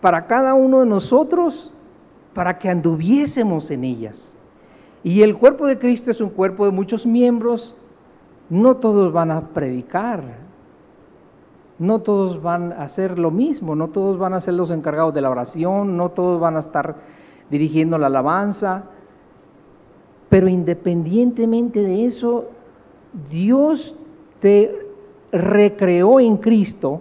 para 0.00 0.26
cada 0.26 0.54
uno 0.54 0.80
de 0.80 0.86
nosotros 0.86 1.72
para 2.34 2.58
que 2.58 2.68
anduviésemos 2.68 3.70
en 3.70 3.84
ellas. 3.84 4.38
Y 5.02 5.22
el 5.22 5.36
cuerpo 5.36 5.66
de 5.66 5.78
Cristo 5.78 6.10
es 6.10 6.20
un 6.20 6.30
cuerpo 6.30 6.64
de 6.64 6.72
muchos 6.72 7.06
miembros, 7.06 7.76
no 8.50 8.76
todos 8.76 9.12
van 9.12 9.30
a 9.30 9.48
predicar, 9.48 10.22
no 11.78 12.00
todos 12.00 12.42
van 12.42 12.72
a 12.72 12.82
hacer 12.82 13.18
lo 13.18 13.30
mismo, 13.30 13.74
no 13.74 13.88
todos 13.88 14.18
van 14.18 14.34
a 14.34 14.40
ser 14.40 14.54
los 14.54 14.70
encargados 14.70 15.14
de 15.14 15.20
la 15.20 15.30
oración, 15.30 15.96
no 15.96 16.10
todos 16.10 16.40
van 16.40 16.56
a 16.56 16.60
estar 16.60 16.96
dirigiendo 17.50 17.98
la 17.98 18.06
alabanza, 18.06 18.84
pero 20.28 20.48
independientemente 20.48 21.80
de 21.80 22.06
eso, 22.06 22.46
Dios 23.30 23.96
te 24.40 24.83
recreó 25.34 26.20
en 26.20 26.36
Cristo 26.36 27.00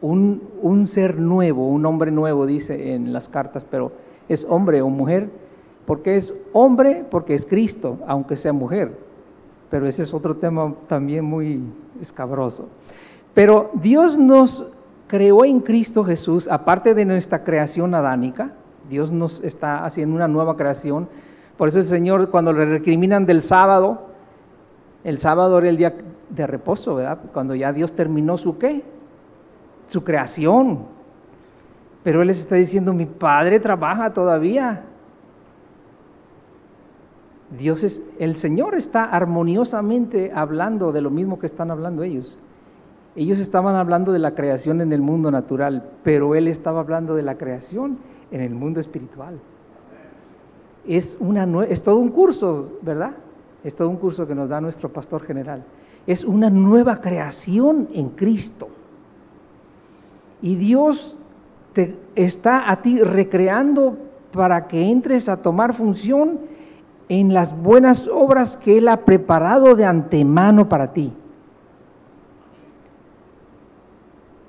un, 0.00 0.86
ser 0.86 1.18
nuevo, 1.18 1.68
un 1.68 1.84
hombre 1.86 2.10
nuevo, 2.10 2.46
dice 2.46 2.94
en 2.94 3.12
las 3.12 3.28
cartas, 3.28 3.64
pero 3.64 3.92
es 4.28 4.44
hombre 4.48 4.82
o 4.82 4.88
mujer, 4.88 5.30
porque 5.86 6.16
es 6.16 6.34
hombre, 6.52 7.04
porque 7.08 7.34
es 7.34 7.46
Cristo, 7.46 7.98
aunque 8.06 8.36
sea 8.36 8.52
mujer. 8.52 8.96
Pero 9.70 9.86
ese 9.86 10.02
es 10.02 10.12
otro 10.12 10.36
tema 10.36 10.74
también 10.88 11.24
muy 11.24 11.60
escabroso. 12.00 12.68
Pero 13.34 13.70
Dios 13.74 14.18
nos 14.18 14.70
creó 15.06 15.44
en 15.44 15.60
Cristo 15.60 16.02
Jesús, 16.02 16.48
aparte 16.48 16.94
de 16.94 17.04
nuestra 17.04 17.44
creación 17.44 17.94
adánica, 17.94 18.52
Dios 18.88 19.12
nos 19.12 19.42
está 19.44 19.84
haciendo 19.84 20.16
una 20.16 20.28
nueva 20.28 20.56
creación. 20.56 21.08
Por 21.56 21.68
eso 21.68 21.78
el 21.78 21.86
Señor, 21.86 22.30
cuando 22.30 22.52
le 22.52 22.64
recriminan 22.64 23.26
del 23.26 23.42
sábado, 23.42 24.11
el 25.04 25.18
sábado 25.18 25.58
era 25.58 25.68
el 25.68 25.76
día 25.76 25.94
de 26.30 26.46
reposo, 26.46 26.94
¿verdad? 26.94 27.18
Cuando 27.32 27.54
ya 27.54 27.72
Dios 27.72 27.92
terminó 27.92 28.38
su 28.38 28.58
qué? 28.58 28.84
Su 29.88 30.04
creación. 30.04 30.86
Pero 32.02 32.22
Él 32.22 32.28
les 32.28 32.38
está 32.38 32.56
diciendo, 32.56 32.92
mi 32.92 33.06
Padre 33.06 33.60
trabaja 33.60 34.12
todavía. 34.12 34.84
Dios 37.58 37.84
es, 37.84 38.02
el 38.18 38.36
Señor 38.36 38.74
está 38.74 39.04
armoniosamente 39.04 40.32
hablando 40.34 40.92
de 40.92 41.02
lo 41.02 41.10
mismo 41.10 41.38
que 41.38 41.46
están 41.46 41.70
hablando 41.70 42.02
ellos. 42.02 42.38
Ellos 43.14 43.38
estaban 43.38 43.74
hablando 43.74 44.12
de 44.12 44.18
la 44.18 44.34
creación 44.34 44.80
en 44.80 44.92
el 44.92 45.02
mundo 45.02 45.30
natural, 45.30 45.84
pero 46.02 46.34
Él 46.34 46.48
estaba 46.48 46.80
hablando 46.80 47.14
de 47.14 47.22
la 47.22 47.36
creación 47.36 47.98
en 48.30 48.40
el 48.40 48.54
mundo 48.54 48.80
espiritual. 48.80 49.38
Es, 50.86 51.16
una, 51.20 51.46
es 51.64 51.82
todo 51.82 51.98
un 51.98 52.08
curso, 52.08 52.78
¿verdad? 52.80 53.12
Es 53.64 53.74
todo 53.74 53.88
un 53.88 53.96
curso 53.96 54.26
que 54.26 54.34
nos 54.34 54.48
da 54.48 54.60
nuestro 54.60 54.88
pastor 54.88 55.22
general. 55.22 55.62
Es 56.06 56.24
una 56.24 56.50
nueva 56.50 57.00
creación 57.00 57.88
en 57.92 58.10
Cristo. 58.10 58.68
Y 60.40 60.56
Dios 60.56 61.16
te 61.72 61.96
está 62.16 62.70
a 62.70 62.82
ti 62.82 62.98
recreando 62.98 63.96
para 64.32 64.66
que 64.66 64.90
entres 64.90 65.28
a 65.28 65.42
tomar 65.42 65.74
función 65.74 66.40
en 67.08 67.32
las 67.32 67.56
buenas 67.62 68.08
obras 68.08 68.56
que 68.56 68.78
Él 68.78 68.88
ha 68.88 69.04
preparado 69.04 69.76
de 69.76 69.84
antemano 69.84 70.68
para 70.68 70.92
ti. 70.92 71.12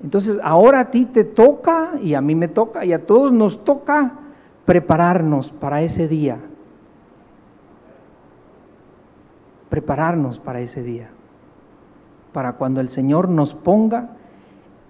Entonces 0.01 0.39
ahora 0.43 0.81
a 0.81 0.91
ti 0.91 1.05
te 1.05 1.23
toca 1.23 1.91
y 2.01 2.13
a 2.13 2.21
mí 2.21 2.35
me 2.35 2.47
toca 2.47 2.83
y 2.83 2.93
a 2.93 3.05
todos 3.05 3.31
nos 3.31 3.63
toca 3.63 4.13
prepararnos 4.65 5.51
para 5.51 5.81
ese 5.81 6.07
día. 6.07 6.39
Prepararnos 9.73 10.37
para 10.37 10.59
ese 10.59 10.83
día. 10.83 11.09
Para 12.31 12.53
cuando 12.57 12.79
el 12.79 12.89
Señor 12.89 13.27
nos 13.27 13.55
ponga 13.55 14.11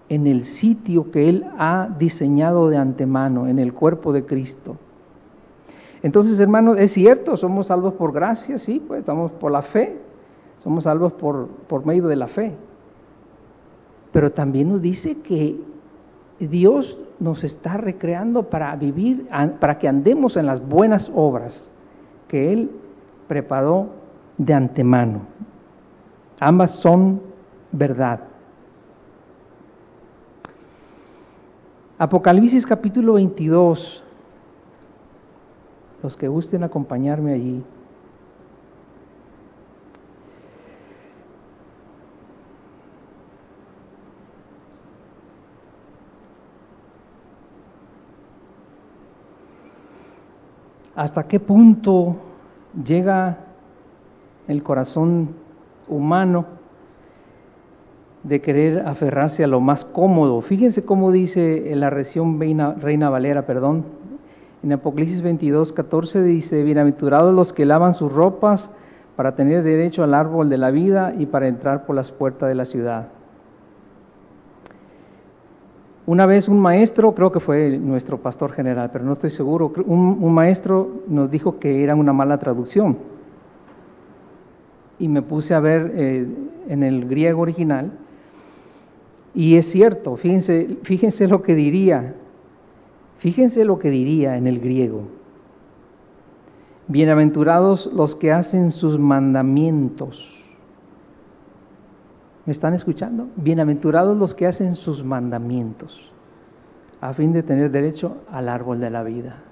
en 0.09 0.27
el 0.27 0.43
sitio 0.43 1.09
que 1.09 1.29
Él 1.29 1.45
ha 1.57 1.87
diseñado 1.97 2.67
de 2.67 2.75
antemano, 2.75 3.47
en 3.47 3.59
el 3.59 3.71
cuerpo 3.71 4.11
de 4.11 4.25
Cristo. 4.25 4.75
Entonces, 6.01 6.37
hermanos, 6.41 6.75
es 6.79 6.91
cierto, 6.91 7.37
somos 7.37 7.67
salvos 7.67 7.93
por 7.93 8.11
gracia, 8.11 8.59
sí, 8.59 8.83
pues 8.85 8.99
estamos 8.99 9.31
por 9.31 9.53
la 9.53 9.61
fe, 9.61 9.97
somos 10.59 10.83
salvos 10.83 11.13
por, 11.13 11.47
por 11.47 11.85
medio 11.85 12.07
de 12.07 12.17
la 12.17 12.27
fe. 12.27 12.51
Pero 14.11 14.33
también 14.33 14.67
nos 14.67 14.81
dice 14.81 15.19
que 15.19 15.61
Dios 16.39 16.99
nos 17.21 17.45
está 17.45 17.77
recreando 17.77 18.49
para 18.49 18.75
vivir, 18.75 19.29
para 19.61 19.79
que 19.79 19.87
andemos 19.87 20.35
en 20.35 20.45
las 20.45 20.67
buenas 20.67 21.09
obras 21.15 21.71
que 22.27 22.51
Él 22.51 22.69
preparó 23.29 24.02
de 24.45 24.53
antemano. 24.53 25.21
Ambas 26.39 26.71
son 26.71 27.21
verdad. 27.71 28.19
Apocalipsis 31.97 32.65
capítulo 32.65 33.13
22. 33.13 34.03
Los 36.01 36.17
que 36.17 36.27
gusten 36.27 36.63
acompañarme 36.63 37.33
allí. 37.33 37.63
¿Hasta 50.95 51.27
qué 51.27 51.39
punto 51.39 52.17
llega 52.85 53.37
el 54.47 54.63
corazón 54.63 55.29
humano 55.87 56.45
de 58.23 58.41
querer 58.41 58.87
aferrarse 58.87 59.43
a 59.43 59.47
lo 59.47 59.59
más 59.59 59.85
cómodo? 59.85 60.41
Fíjense 60.41 60.85
cómo 60.85 61.11
dice 61.11 61.71
la 61.75 61.89
región 61.89 62.39
Reina, 62.39 63.09
Valera, 63.09 63.45
perdón. 63.45 63.85
En 64.63 64.71
Apocalipsis 64.71 65.21
22, 65.21 65.73
14 65.73 66.23
dice, 66.23 66.63
bienaventurados 66.63 67.33
los 67.33 67.51
que 67.51 67.65
lavan 67.65 67.93
sus 67.93 68.11
ropas 68.11 68.71
para 69.15 69.35
tener 69.35 69.63
derecho 69.63 70.03
al 70.03 70.13
árbol 70.13 70.49
de 70.49 70.57
la 70.57 70.71
vida 70.71 71.13
y 71.17 71.25
para 71.25 71.47
entrar 71.47 71.85
por 71.85 71.95
las 71.95 72.11
puertas 72.11 72.49
de 72.49 72.55
la 72.55 72.65
ciudad. 72.65 73.07
Una 76.05 76.25
vez 76.25 76.49
un 76.49 76.59
maestro, 76.59 77.15
creo 77.15 77.31
que 77.31 77.39
fue 77.39 77.77
nuestro 77.77 78.17
pastor 78.17 78.51
general, 78.51 78.89
pero 78.91 79.05
no 79.05 79.13
estoy 79.13 79.29
seguro, 79.29 79.71
un, 79.85 80.33
maestro 80.33 81.03
nos 81.07 81.31
dijo 81.31 81.59
que 81.59 81.81
era 81.81 81.95
una 81.95 82.11
mala 82.11 82.39
traducción. 82.39 82.97
Y 85.03 85.09
me 85.09 85.21
puse 85.21 85.53
a 85.53 85.59
ver 85.59 85.91
eh, 85.97 86.25
en 86.69 86.81
el 86.81 87.09
griego 87.09 87.41
original. 87.41 87.91
Y 89.35 89.57
es 89.57 89.69
cierto, 89.69 90.15
fíjense, 90.15 90.77
fíjense 90.83 91.27
lo 91.27 91.41
que 91.41 91.55
diría, 91.55 92.15
fíjense 93.17 93.65
lo 93.65 93.79
que 93.79 93.89
diría 93.89 94.37
en 94.37 94.47
el 94.47 94.61
griego. 94.61 95.01
Bienaventurados 96.87 97.87
los 97.87 98.15
que 98.15 98.31
hacen 98.31 98.71
sus 98.71 98.97
mandamientos. 98.97 100.25
¿Me 102.45 102.53
están 102.53 102.73
escuchando? 102.73 103.27
Bienaventurados 103.35 104.17
los 104.17 104.33
que 104.33 104.47
hacen 104.47 104.73
sus 104.73 105.03
mandamientos, 105.03 106.13
a 107.01 107.11
fin 107.11 107.33
de 107.33 107.43
tener 107.43 107.71
derecho 107.71 108.19
al 108.31 108.47
árbol 108.47 108.79
de 108.79 108.89
la 108.89 109.03
vida. 109.03 109.43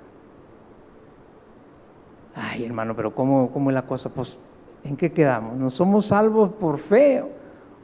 Ay, 2.35 2.63
hermano, 2.63 2.95
pero 2.95 3.13
¿cómo, 3.13 3.51
cómo 3.51 3.69
es 3.69 3.73
la 3.73 3.85
cosa? 3.85 4.07
Pues, 4.07 4.39
¿en 4.83 4.97
qué 4.97 5.11
quedamos? 5.11 5.57
¿No 5.57 5.69
somos 5.69 6.07
salvos 6.07 6.51
por 6.53 6.77
fe 6.77 7.23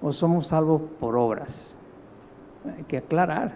o 0.01 0.11
somos 0.11 0.47
salvos 0.47 0.81
por 0.99 1.15
obras? 1.15 1.75
Hay 2.77 2.83
que 2.83 2.97
aclarar. 2.97 3.55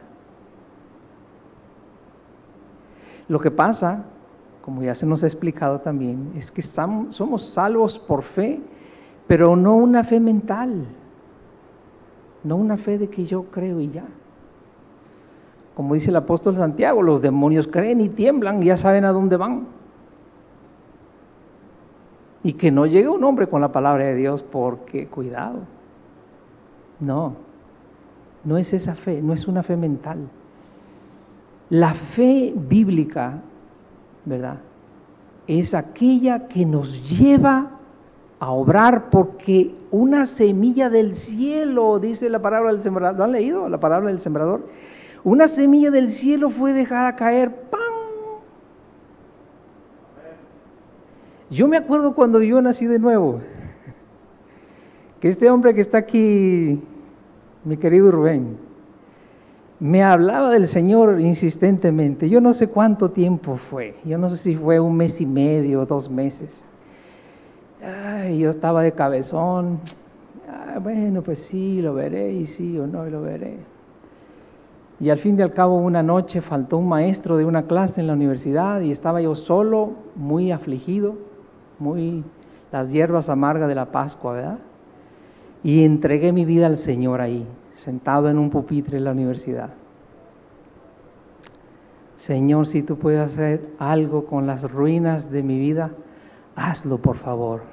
Lo 3.27 3.39
que 3.39 3.51
pasa, 3.51 4.03
como 4.63 4.83
ya 4.83 4.95
se 4.95 5.05
nos 5.05 5.23
ha 5.23 5.27
explicado 5.27 5.79
también, 5.79 6.31
es 6.35 6.51
que 6.51 6.61
somos 6.61 7.45
salvos 7.45 7.97
por 7.99 8.23
fe, 8.23 8.59
pero 9.27 9.55
no 9.55 9.75
una 9.75 10.03
fe 10.03 10.19
mental 10.19 10.85
no 12.43 12.55
una 12.55 12.77
fe 12.77 12.97
de 12.97 13.09
que 13.09 13.25
yo 13.25 13.43
creo 13.45 13.79
y 13.79 13.89
ya. 13.89 14.05
Como 15.75 15.93
dice 15.93 16.09
el 16.09 16.15
apóstol 16.15 16.55
Santiago, 16.55 17.01
los 17.01 17.21
demonios 17.21 17.67
creen 17.67 18.01
y 18.01 18.09
tiemblan, 18.09 18.61
ya 18.61 18.77
saben 18.77 19.05
a 19.05 19.11
dónde 19.11 19.37
van. 19.37 19.67
Y 22.43 22.53
que 22.53 22.71
no 22.71 22.85
llegue 22.85 23.07
un 23.07 23.23
hombre 23.23 23.47
con 23.47 23.61
la 23.61 23.71
palabra 23.71 24.05
de 24.05 24.15
Dios 24.15 24.43
porque, 24.43 25.07
cuidado, 25.07 25.59
no, 26.99 27.35
no 28.43 28.57
es 28.57 28.73
esa 28.73 28.95
fe, 28.95 29.21
no 29.21 29.33
es 29.33 29.47
una 29.47 29.63
fe 29.63 29.77
mental. 29.77 30.27
La 31.69 31.93
fe 31.93 32.53
bíblica, 32.55 33.41
¿verdad? 34.25 34.57
Es 35.47 35.73
aquella 35.73 36.47
que 36.47 36.65
nos 36.65 37.09
lleva 37.09 37.71
a 38.39 38.51
obrar 38.51 39.09
porque 39.09 39.75
una 39.91 40.25
semilla 40.25 40.89
del 40.89 41.13
cielo, 41.13 41.99
dice 41.99 42.29
la 42.29 42.41
palabra 42.41 42.71
del 42.71 42.81
sembrador, 42.81 43.17
¿lo 43.17 43.23
han 43.25 43.31
leído? 43.33 43.69
La 43.69 43.79
palabra 43.79 44.09
del 44.09 44.19
sembrador. 44.19 44.67
Una 45.23 45.47
semilla 45.47 45.91
del 45.91 46.09
cielo 46.09 46.49
fue 46.49 46.73
dejada 46.73 47.15
caer, 47.15 47.53
¡pam! 47.69 47.90
Yo 51.51 51.67
me 51.67 51.75
acuerdo 51.75 52.15
cuando 52.15 52.41
yo 52.41 52.61
nací 52.61 52.85
de 52.85 52.97
nuevo, 52.97 53.41
que 55.19 55.27
este 55.27 55.49
hombre 55.49 55.73
que 55.73 55.81
está 55.81 55.97
aquí, 55.97 56.81
mi 57.65 57.75
querido 57.75 58.09
Rubén, 58.09 58.55
me 59.81 60.01
hablaba 60.01 60.49
del 60.49 60.65
Señor 60.65 61.19
insistentemente. 61.19 62.29
Yo 62.29 62.39
no 62.39 62.53
sé 62.53 62.67
cuánto 62.67 63.11
tiempo 63.11 63.57
fue, 63.57 63.95
yo 64.05 64.17
no 64.17 64.29
sé 64.29 64.37
si 64.37 64.55
fue 64.55 64.79
un 64.79 64.95
mes 64.95 65.19
y 65.19 65.25
medio, 65.25 65.85
dos 65.85 66.09
meses. 66.09 66.63
Ay, 67.83 68.39
yo 68.39 68.49
estaba 68.49 68.81
de 68.81 68.93
cabezón. 68.93 69.79
bueno, 70.81 71.21
pues 71.21 71.39
sí, 71.39 71.81
lo 71.81 71.93
veré, 71.93 72.31
y 72.31 72.45
sí 72.45 72.79
o 72.79 72.87
no, 72.87 73.05
lo 73.07 73.23
veré. 73.23 73.57
Y 75.01 75.09
al 75.09 75.17
fin 75.17 75.37
y 75.37 75.41
al 75.41 75.51
cabo, 75.51 75.75
una 75.75 76.01
noche 76.01 76.39
faltó 76.39 76.77
un 76.77 76.87
maestro 76.87 77.35
de 77.35 77.43
una 77.43 77.63
clase 77.63 77.99
en 77.99 78.07
la 78.07 78.13
universidad 78.13 78.79
y 78.79 78.91
estaba 78.91 79.19
yo 79.19 79.35
solo, 79.35 79.91
muy 80.15 80.53
afligido, 80.53 81.29
muy 81.81 82.23
las 82.71 82.91
hierbas 82.91 83.27
amargas 83.29 83.67
de 83.67 83.75
la 83.75 83.91
Pascua, 83.91 84.33
¿verdad? 84.33 84.59
Y 85.63 85.83
entregué 85.83 86.31
mi 86.31 86.45
vida 86.45 86.67
al 86.67 86.77
Señor 86.77 87.19
ahí, 87.19 87.45
sentado 87.73 88.29
en 88.29 88.37
un 88.37 88.49
pupitre 88.49 88.97
en 88.97 89.03
la 89.03 89.11
universidad. 89.11 89.71
Señor, 92.15 92.67
si 92.67 92.83
tú 92.83 92.97
puedes 92.97 93.19
hacer 93.19 93.67
algo 93.79 94.25
con 94.25 94.47
las 94.47 94.71
ruinas 94.71 95.31
de 95.31 95.43
mi 95.43 95.59
vida, 95.59 95.91
hazlo 96.55 96.99
por 96.99 97.17
favor. 97.17 97.63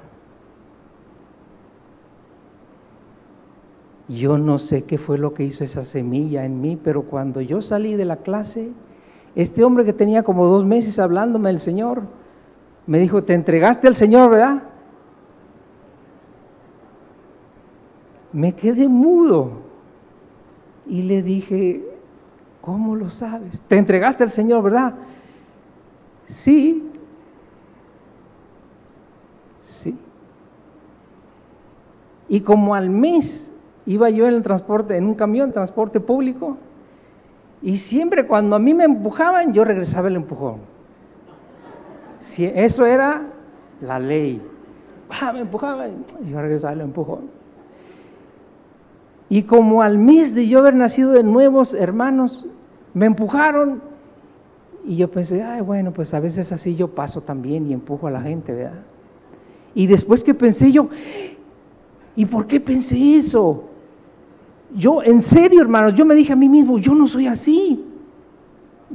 Yo 4.09 4.39
no 4.39 4.57
sé 4.57 4.85
qué 4.85 4.97
fue 4.97 5.19
lo 5.19 5.35
que 5.35 5.43
hizo 5.43 5.63
esa 5.63 5.83
semilla 5.83 6.43
en 6.43 6.61
mí, 6.61 6.79
pero 6.83 7.03
cuando 7.03 7.41
yo 7.41 7.61
salí 7.61 7.95
de 7.95 8.05
la 8.05 8.17
clase, 8.17 8.71
este 9.35 9.63
hombre 9.63 9.85
que 9.85 9.93
tenía 9.93 10.23
como 10.23 10.47
dos 10.47 10.65
meses 10.65 10.97
hablándome 10.97 11.49
del 11.49 11.59
Señor, 11.59 12.01
me 12.89 12.97
dijo, 12.97 13.23
te 13.23 13.35
entregaste 13.35 13.87
al 13.87 13.93
Señor, 13.93 14.31
¿verdad? 14.31 14.63
Me 18.33 18.55
quedé 18.55 18.87
mudo 18.87 19.51
y 20.87 21.03
le 21.03 21.21
dije, 21.21 21.85
¿cómo 22.61 22.95
lo 22.95 23.11
sabes? 23.11 23.61
Te 23.67 23.77
entregaste 23.77 24.23
al 24.23 24.31
Señor, 24.31 24.63
¿verdad? 24.63 24.95
Sí, 26.25 26.83
Sí. 29.61 29.95
Y 32.27 32.41
como 32.41 32.73
al 32.73 32.89
mes 32.89 33.53
iba 33.85 34.09
yo 34.09 34.27
en 34.27 34.33
el 34.33 34.41
transporte, 34.41 34.97
en 34.97 35.05
un 35.05 35.13
camión, 35.13 35.51
transporte 35.51 35.99
público, 35.99 36.57
y 37.61 37.77
siempre 37.77 38.25
cuando 38.25 38.55
a 38.55 38.59
mí 38.59 38.73
me 38.73 38.85
empujaban, 38.85 39.53
yo 39.53 39.63
regresaba 39.63 40.07
el 40.07 40.15
empujón. 40.15 40.78
Eso 42.45 42.85
era 42.85 43.23
la 43.81 43.99
ley. 43.99 44.41
Ah, 45.09 45.33
me 45.33 45.41
empujaban, 45.41 46.05
yo 46.29 46.41
regresaba 46.41 46.73
el 46.73 46.81
empujón. 46.81 47.21
Y 49.29 49.43
como 49.43 49.81
al 49.81 49.97
mes 49.97 50.33
de 50.33 50.47
yo 50.47 50.59
haber 50.59 50.73
nacido 50.75 51.11
de 51.11 51.23
nuevos 51.23 51.73
hermanos, 51.73 52.47
me 52.93 53.05
empujaron 53.05 53.81
y 54.85 54.95
yo 54.97 55.11
pensé, 55.11 55.43
ay, 55.43 55.61
bueno, 55.61 55.91
pues 55.91 56.13
a 56.13 56.19
veces 56.19 56.51
así 56.51 56.75
yo 56.75 56.87
paso 56.89 57.21
también 57.21 57.69
y 57.69 57.73
empujo 57.73 58.07
a 58.07 58.11
la 58.11 58.21
gente, 58.21 58.53
¿verdad? 58.53 58.81
Y 59.75 59.85
después 59.87 60.23
que 60.23 60.33
pensé 60.33 60.71
yo, 60.71 60.89
¿y 62.15 62.25
por 62.25 62.47
qué 62.47 62.59
pensé 62.59 63.15
eso? 63.15 63.65
Yo, 64.75 65.03
en 65.03 65.21
serio, 65.21 65.61
hermanos, 65.61 65.93
yo 65.93 66.05
me 66.05 66.15
dije 66.15 66.33
a 66.33 66.35
mí 66.35 66.49
mismo, 66.49 66.77
yo 66.77 66.93
no 66.95 67.07
soy 67.07 67.27
así. 67.27 67.85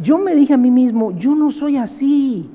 Yo 0.01 0.19
me 0.19 0.35
dije 0.35 0.55
a 0.55 0.57
mí 0.57 0.71
mismo, 0.71 1.13
yo 1.13 1.35
no 1.35 1.51
soy 1.51 1.77
así. 1.77 2.51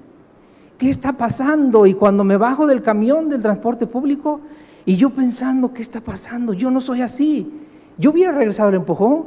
¿Qué 0.79 0.89
está 0.89 1.11
pasando? 1.11 1.85
Y 1.85 1.93
cuando 1.93 2.23
me 2.23 2.37
bajo 2.37 2.65
del 2.65 2.81
camión 2.81 3.27
del 3.27 3.41
transporte 3.41 3.85
público 3.85 4.39
y 4.85 4.95
yo 4.95 5.09
pensando, 5.09 5.73
¿qué 5.73 5.81
está 5.81 5.99
pasando? 5.99 6.53
Yo 6.53 6.71
no 6.71 6.79
soy 6.79 7.01
así. 7.01 7.51
Yo 7.97 8.11
hubiera 8.11 8.31
regresado 8.31 8.69
el 8.69 8.75
empujón. 8.75 9.25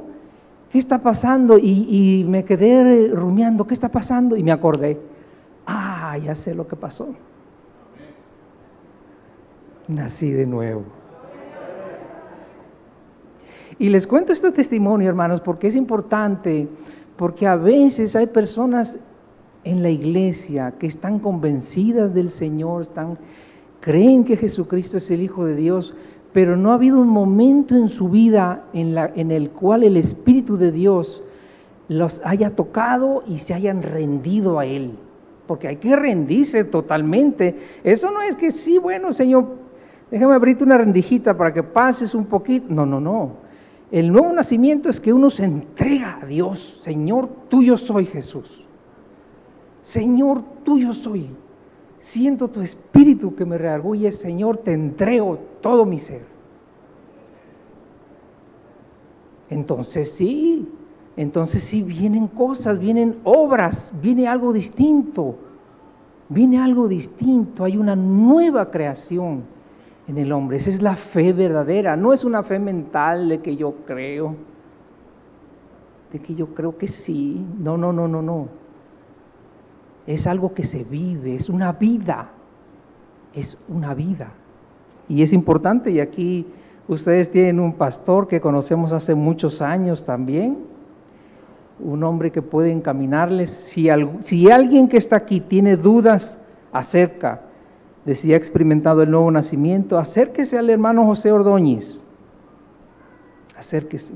¿Qué 0.71 0.79
está 0.79 1.03
pasando? 1.03 1.59
Y, 1.59 1.87
y 1.91 2.25
me 2.25 2.47
quedé 2.47 3.09
rumiando, 3.09 3.67
¿qué 3.67 3.75
está 3.75 3.91
pasando? 3.91 4.35
Y 4.35 4.43
me 4.43 4.51
acordé, 4.51 4.99
ah, 5.67 6.17
ya 6.17 6.35
sé 6.35 6.55
lo 6.55 6.67
que 6.67 6.75
pasó. 6.75 7.15
Nací 9.88 10.31
de 10.31 10.47
nuevo. 10.47 10.85
Y 13.79 13.91
les 13.91 14.07
cuento 14.07 14.33
este 14.33 14.53
testimonio, 14.53 15.11
hermanos, 15.11 15.43
porque 15.43 15.67
es 15.67 15.77
importante, 15.77 16.67
porque 17.17 17.47
a 17.47 17.57
veces 17.57 18.17
hay 18.17 18.27
personas 18.27 18.99
en 19.64 19.83
la 19.83 19.90
iglesia 19.90 20.75
que 20.79 20.87
están 20.87 21.18
convencidas 21.18 22.14
del 22.14 22.31
Señor, 22.31 22.83
están, 22.83 23.18
creen 23.81 24.25
que 24.25 24.37
Jesucristo 24.37 24.96
es 24.96 25.11
el 25.11 25.22
Hijo 25.22 25.44
de 25.44 25.55
Dios, 25.55 25.94
pero 26.33 26.57
no 26.57 26.70
ha 26.70 26.75
habido 26.75 27.01
un 27.01 27.09
momento 27.09 27.77
en 27.77 27.88
su 27.88 28.09
vida 28.09 28.64
en, 28.72 28.96
en 28.96 29.31
el 29.31 29.51
cual 29.51 29.83
el 29.83 29.96
Espíritu 29.96 30.57
de 30.57 30.72
Dios 30.72 31.22
los 31.88 32.20
haya 32.25 32.55
tocado 32.57 33.22
y 33.27 33.38
se 33.38 33.55
hayan 33.55 33.83
rendido 33.83 34.59
a 34.59 34.66
Él. 34.66 34.92
Porque 35.46 35.68
hay 35.68 35.77
que 35.77 35.94
rendirse 35.94 36.64
totalmente. 36.64 37.57
Eso 37.85 38.11
no 38.11 38.22
es 38.22 38.35
que 38.37 38.51
sí, 38.51 38.79
bueno, 38.79 39.12
Señor, 39.12 39.46
déjame 40.11 40.35
abrirte 40.35 40.64
una 40.64 40.79
rendijita 40.79 41.37
para 41.37 41.53
que 41.53 41.62
pases 41.62 42.14
un 42.14 42.25
poquito. 42.25 42.66
No, 42.70 42.87
no, 42.87 43.01
no. 43.01 43.33
El 43.90 44.11
nuevo 44.11 44.33
nacimiento 44.33 44.88
es 44.88 44.98
que 45.01 45.12
uno 45.12 45.29
se 45.29 45.44
entrega 45.44 46.18
a 46.22 46.27
Dios. 46.27 46.79
Señor, 46.81 47.29
tuyo 47.48 47.77
soy 47.77 48.07
Jesús. 48.07 48.66
Señor, 49.83 50.42
tuyo 50.64 50.95
soy. 50.95 51.29
Siento 51.99 52.49
tu 52.49 52.62
espíritu 52.62 53.35
que 53.35 53.45
me 53.45 53.59
reargulle. 53.59 54.11
Señor, 54.12 54.57
te 54.59 54.73
entrego 54.73 55.38
todo 55.61 55.85
mi 55.85 55.99
ser. 55.99 56.23
Entonces 59.51 60.11
sí, 60.11 60.66
entonces 61.16 61.62
sí 61.62 61.83
vienen 61.83 62.27
cosas, 62.27 62.79
vienen 62.79 63.18
obras, 63.25 63.92
viene 64.01 64.27
algo 64.27 64.53
distinto. 64.53 65.37
Viene 66.29 66.59
algo 66.59 66.88
distinto, 66.88 67.64
hay 67.64 67.77
una 67.77 67.95
nueva 67.95 68.71
creación 68.71 69.42
en 70.09 70.16
el 70.16 70.33
hombre. 70.33 70.57
Esa 70.57 70.71
es 70.71 70.81
la 70.81 70.97
fe 70.97 71.35
verdadera, 71.35 71.95
no 71.95 72.14
es 72.14 72.25
una 72.25 72.42
fe 72.42 72.59
mental 72.59 73.29
de 73.29 73.40
que 73.40 73.55
yo 73.55 73.75
creo, 73.87 74.35
de 76.11 76.18
que 76.21 76.35
yo 76.35 76.55
creo 76.55 76.79
que 76.79 76.88
sí. 76.88 77.45
No, 77.59 77.77
no, 77.77 77.92
no, 77.92 78.09
no, 78.09 78.23
no. 78.23 78.62
Es 80.07 80.27
algo 80.27 80.53
que 80.55 80.65
se 80.65 80.85
vive, 80.85 81.35
es 81.35 81.49
una 81.49 81.73
vida, 81.73 82.31
es 83.35 83.57
una 83.69 83.95
vida. 83.95 84.33
Y 85.09 85.23
es 85.23 85.33
importante, 85.33 85.91
y 85.91 86.01
aquí 86.01 86.47
ustedes 86.88 87.31
tienen 87.31 87.61
un 87.61 87.75
pastor 87.75 88.29
que 88.29 88.41
conocemos 88.41 88.93
hace 88.93 89.15
muchos 89.15 89.62
años 89.62 90.05
también, 90.05 90.59
un 91.81 92.05
hombre 92.05 92.31
que 92.31 92.43
puede 92.43 92.71
encaminarles. 92.71 93.51
Si, 93.51 93.88
alguien 93.91 94.88
que 94.88 94.97
está 94.97 95.17
aquí 95.17 95.41
tiene 95.41 95.77
dudas 95.77 96.38
acerca 96.73 97.43
de 98.05 98.15
si 98.15 98.33
ha 98.33 98.37
experimentado 98.37 99.03
el 99.03 99.11
nuevo 99.11 99.31
nacimiento, 99.31 99.99
acérquese 99.99 100.59
al 100.59 100.71
hermano 100.71 101.05
José 101.07 101.31
Ordóñez. 101.33 102.03
Acérquese. 103.57 104.15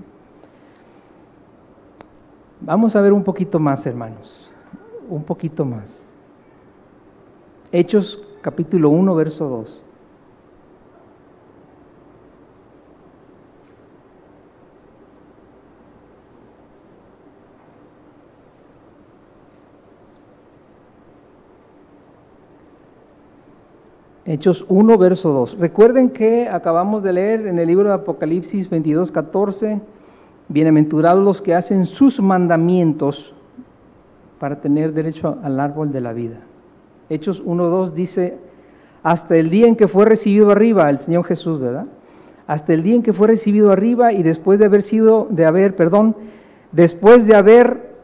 Vamos 2.60 2.96
a 2.96 3.00
ver 3.00 3.12
un 3.12 3.22
poquito 3.22 3.58
más, 3.60 3.86
hermanos. 3.86 4.45
Un 5.08 5.22
poquito 5.22 5.64
más. 5.64 6.08
Hechos 7.70 8.20
capítulo 8.42 8.90
1, 8.90 9.14
verso 9.14 9.48
2. 9.48 9.82
Hechos 24.24 24.64
1, 24.68 24.98
verso 24.98 25.30
2. 25.30 25.58
Recuerden 25.60 26.10
que 26.10 26.48
acabamos 26.48 27.04
de 27.04 27.12
leer 27.12 27.46
en 27.46 27.60
el 27.60 27.68
libro 27.68 27.88
de 27.88 27.94
Apocalipsis 27.94 28.68
22, 28.68 29.12
14, 29.12 29.80
bienaventurados 30.48 31.24
los 31.24 31.40
que 31.40 31.54
hacen 31.54 31.86
sus 31.86 32.20
mandamientos 32.20 33.35
para 34.38 34.60
tener 34.60 34.92
derecho 34.92 35.38
al 35.42 35.60
árbol 35.60 35.92
de 35.92 36.00
la 36.00 36.12
vida. 36.12 36.38
Hechos 37.08 37.42
1, 37.44 37.68
2 37.68 37.94
dice, 37.94 38.38
hasta 39.02 39.36
el 39.36 39.50
día 39.50 39.66
en 39.66 39.76
que 39.76 39.88
fue 39.88 40.04
recibido 40.04 40.50
arriba, 40.50 40.90
el 40.90 40.98
Señor 40.98 41.24
Jesús, 41.24 41.60
¿verdad? 41.60 41.86
Hasta 42.46 42.72
el 42.72 42.82
día 42.82 42.96
en 42.96 43.02
que 43.02 43.12
fue 43.12 43.28
recibido 43.28 43.72
arriba 43.72 44.12
y 44.12 44.22
después 44.22 44.58
de 44.58 44.66
haber 44.66 44.82
sido, 44.82 45.26
de 45.30 45.46
haber, 45.46 45.76
perdón, 45.76 46.16
después 46.72 47.26
de 47.26 47.36
haber 47.36 47.94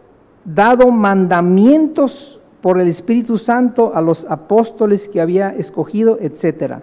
dado 0.44 0.90
mandamientos 0.90 2.40
por 2.60 2.80
el 2.80 2.88
Espíritu 2.88 3.38
Santo 3.38 3.92
a 3.94 4.00
los 4.00 4.24
apóstoles 4.28 5.08
que 5.08 5.20
había 5.20 5.50
escogido, 5.50 6.18
etc. 6.20 6.76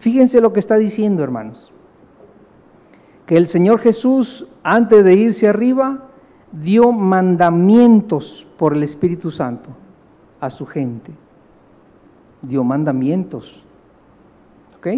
Fíjense 0.00 0.40
lo 0.40 0.52
que 0.52 0.60
está 0.60 0.76
diciendo, 0.76 1.22
hermanos. 1.22 1.72
Que 3.26 3.36
el 3.36 3.46
Señor 3.46 3.78
Jesús, 3.78 4.46
antes 4.62 5.04
de 5.04 5.14
irse 5.14 5.48
arriba, 5.48 6.08
dio 6.52 6.92
mandamientos 6.92 8.46
por 8.58 8.74
el 8.74 8.82
Espíritu 8.82 9.30
Santo 9.30 9.70
a 10.40 10.50
su 10.50 10.66
gente. 10.66 11.12
Dio 12.42 12.62
mandamientos. 12.62 13.62
¿Ok? 14.78 14.88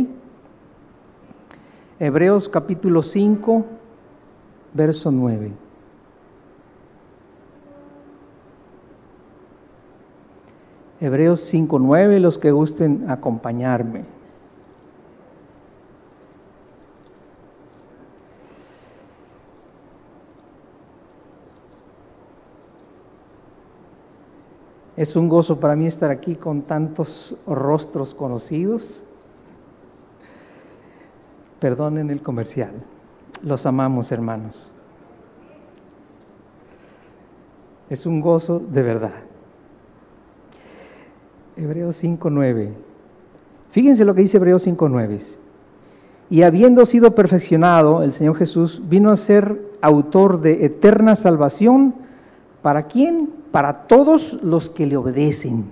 Hebreos 1.98 2.48
capítulo 2.48 3.02
5, 3.02 3.64
verso 4.74 5.10
9. 5.10 5.52
Hebreos 11.00 11.52
5.9, 11.52 12.20
los 12.20 12.38
que 12.38 12.50
gusten 12.50 13.10
acompañarme. 13.10 14.15
Es 24.96 25.14
un 25.14 25.28
gozo 25.28 25.60
para 25.60 25.76
mí 25.76 25.86
estar 25.86 26.10
aquí 26.10 26.36
con 26.36 26.62
tantos 26.62 27.36
rostros 27.46 28.14
conocidos. 28.14 29.02
Perdonen 31.60 32.10
el 32.10 32.22
comercial. 32.22 32.72
Los 33.42 33.66
amamos, 33.66 34.10
hermanos. 34.10 34.74
Es 37.90 38.06
un 38.06 38.20
gozo 38.20 38.58
de 38.58 38.82
verdad. 38.82 39.12
Hebreos 41.56 42.02
5.9. 42.02 42.72
Fíjense 43.70 44.04
lo 44.04 44.14
que 44.14 44.22
dice 44.22 44.38
Hebreos 44.38 44.66
5.9. 44.66 45.20
Y 46.28 46.42
habiendo 46.42 46.86
sido 46.86 47.14
perfeccionado, 47.14 48.02
el 48.02 48.12
Señor 48.12 48.36
Jesús 48.36 48.82
vino 48.88 49.10
a 49.10 49.16
ser 49.16 49.60
autor 49.80 50.40
de 50.40 50.64
eterna 50.64 51.14
salvación. 51.14 51.94
¿Para 52.62 52.84
quién? 52.84 53.30
Para 53.56 53.86
todos 53.86 54.38
los 54.42 54.68
que 54.68 54.84
le 54.84 54.98
obedecen. 54.98 55.64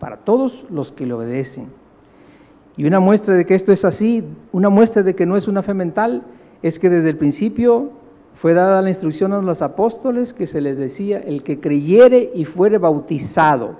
Para 0.00 0.16
todos 0.16 0.64
los 0.70 0.90
que 0.90 1.04
le 1.04 1.12
obedecen. 1.12 1.66
Y 2.78 2.86
una 2.86 2.98
muestra 2.98 3.34
de 3.34 3.44
que 3.44 3.54
esto 3.54 3.70
es 3.70 3.84
así, 3.84 4.24
una 4.52 4.70
muestra 4.70 5.02
de 5.02 5.14
que 5.14 5.26
no 5.26 5.36
es 5.36 5.46
una 5.46 5.62
fe 5.62 5.74
mental, 5.74 6.22
es 6.62 6.78
que 6.78 6.88
desde 6.88 7.10
el 7.10 7.18
principio 7.18 7.90
fue 8.36 8.54
dada 8.54 8.80
la 8.80 8.88
instrucción 8.88 9.34
a 9.34 9.42
los 9.42 9.60
apóstoles 9.60 10.32
que 10.32 10.46
se 10.46 10.62
les 10.62 10.78
decía, 10.78 11.18
el 11.18 11.42
que 11.42 11.60
creyere 11.60 12.30
y 12.34 12.46
fuere 12.46 12.78
bautizado, 12.78 13.74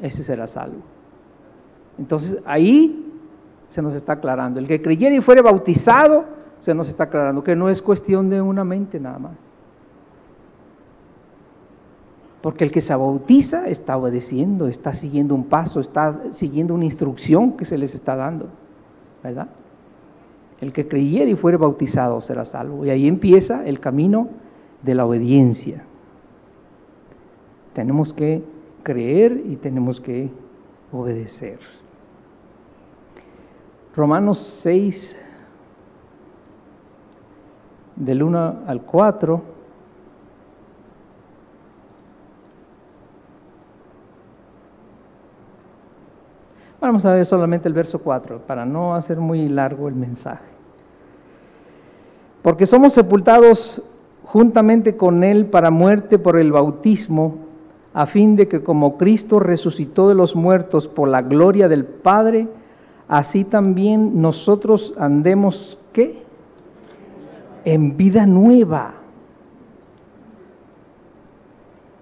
ese 0.00 0.22
será 0.22 0.46
salvo. 0.46 0.80
Entonces 1.98 2.38
ahí 2.46 3.12
se 3.68 3.82
nos 3.82 3.92
está 3.92 4.14
aclarando. 4.14 4.58
El 4.58 4.66
que 4.66 4.80
creyera 4.80 5.14
y 5.14 5.20
fuere 5.20 5.42
bautizado, 5.42 6.24
se 6.60 6.72
nos 6.72 6.88
está 6.88 7.04
aclarando 7.04 7.44
que 7.44 7.54
no 7.54 7.68
es 7.68 7.82
cuestión 7.82 8.30
de 8.30 8.40
una 8.40 8.64
mente 8.64 8.98
nada 8.98 9.18
más. 9.18 9.49
Porque 12.42 12.64
el 12.64 12.70
que 12.70 12.80
se 12.80 12.94
bautiza 12.94 13.68
está 13.68 13.96
obedeciendo, 13.96 14.66
está 14.66 14.94
siguiendo 14.94 15.34
un 15.34 15.44
paso, 15.44 15.80
está 15.80 16.32
siguiendo 16.32 16.74
una 16.74 16.84
instrucción 16.84 17.56
que 17.56 17.64
se 17.64 17.76
les 17.76 17.94
está 17.94 18.16
dando, 18.16 18.48
¿verdad? 19.22 19.48
El 20.60 20.72
que 20.72 20.88
creyera 20.88 21.30
y 21.30 21.36
fuere 21.36 21.58
bautizado 21.58 22.20
será 22.20 22.44
salvo. 22.44 22.84
Y 22.84 22.90
ahí 22.90 23.06
empieza 23.06 23.66
el 23.66 23.80
camino 23.80 24.28
de 24.82 24.94
la 24.94 25.04
obediencia. 25.04 25.84
Tenemos 27.74 28.12
que 28.12 28.42
creer 28.82 29.42
y 29.46 29.56
tenemos 29.56 30.00
que 30.00 30.30
obedecer. 30.92 31.58
Romanos 33.94 34.38
6, 34.38 35.16
del 37.96 38.22
1 38.22 38.54
al 38.66 38.82
4. 38.82 39.42
Vamos 46.80 47.04
a 47.04 47.12
ver 47.12 47.26
solamente 47.26 47.68
el 47.68 47.74
verso 47.74 47.98
4 47.98 48.46
para 48.46 48.64
no 48.64 48.94
hacer 48.94 49.18
muy 49.18 49.48
largo 49.48 49.88
el 49.88 49.94
mensaje. 49.94 50.44
Porque 52.42 52.64
somos 52.64 52.94
sepultados 52.94 53.82
juntamente 54.24 54.96
con 54.96 55.22
Él 55.22 55.46
para 55.46 55.70
muerte 55.70 56.18
por 56.18 56.38
el 56.38 56.52
bautismo, 56.52 57.36
a 57.92 58.06
fin 58.06 58.36
de 58.36 58.48
que 58.48 58.62
como 58.62 58.96
Cristo 58.96 59.40
resucitó 59.40 60.08
de 60.08 60.14
los 60.14 60.34
muertos 60.34 60.88
por 60.88 61.08
la 61.08 61.20
gloria 61.20 61.68
del 61.68 61.84
Padre, 61.84 62.48
así 63.08 63.44
también 63.44 64.22
nosotros 64.22 64.94
andemos, 64.96 65.78
¿qué? 65.92 66.22
En 67.66 67.98
vida 67.98 68.24
nueva. 68.24 68.94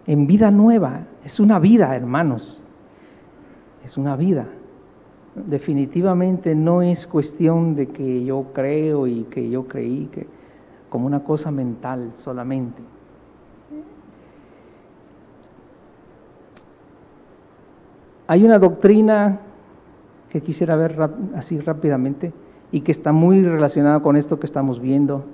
En 0.06 0.28
vida 0.28 0.52
nueva. 0.52 1.00
Es 1.24 1.40
una 1.40 1.58
vida, 1.58 1.96
hermanos. 1.96 2.60
Es 3.84 3.96
una 3.96 4.14
vida. 4.14 4.46
Definitivamente 5.34 6.54
no 6.54 6.82
es 6.82 7.06
cuestión 7.06 7.74
de 7.74 7.88
que 7.88 8.24
yo 8.24 8.46
creo 8.52 9.06
y 9.06 9.24
que 9.24 9.48
yo 9.48 9.68
creí 9.68 10.06
que 10.06 10.26
como 10.88 11.06
una 11.06 11.22
cosa 11.22 11.50
mental 11.50 12.12
solamente. 12.14 12.82
Hay 18.26 18.44
una 18.44 18.58
doctrina 18.58 19.40
que 20.28 20.42
quisiera 20.42 20.76
ver 20.76 20.98
así 21.34 21.58
rápidamente 21.58 22.32
y 22.70 22.82
que 22.82 22.92
está 22.92 23.12
muy 23.12 23.42
relacionada 23.42 24.00
con 24.00 24.16
esto 24.16 24.38
que 24.38 24.46
estamos 24.46 24.80
viendo, 24.80 25.24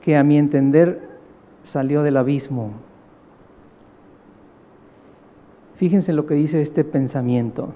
que 0.00 0.16
a 0.16 0.24
mi 0.24 0.38
entender 0.38 1.06
salió 1.62 2.02
del 2.02 2.16
abismo. 2.16 2.70
Fíjense 5.74 6.14
lo 6.14 6.24
que 6.24 6.34
dice 6.34 6.62
este 6.62 6.84
pensamiento. 6.84 7.74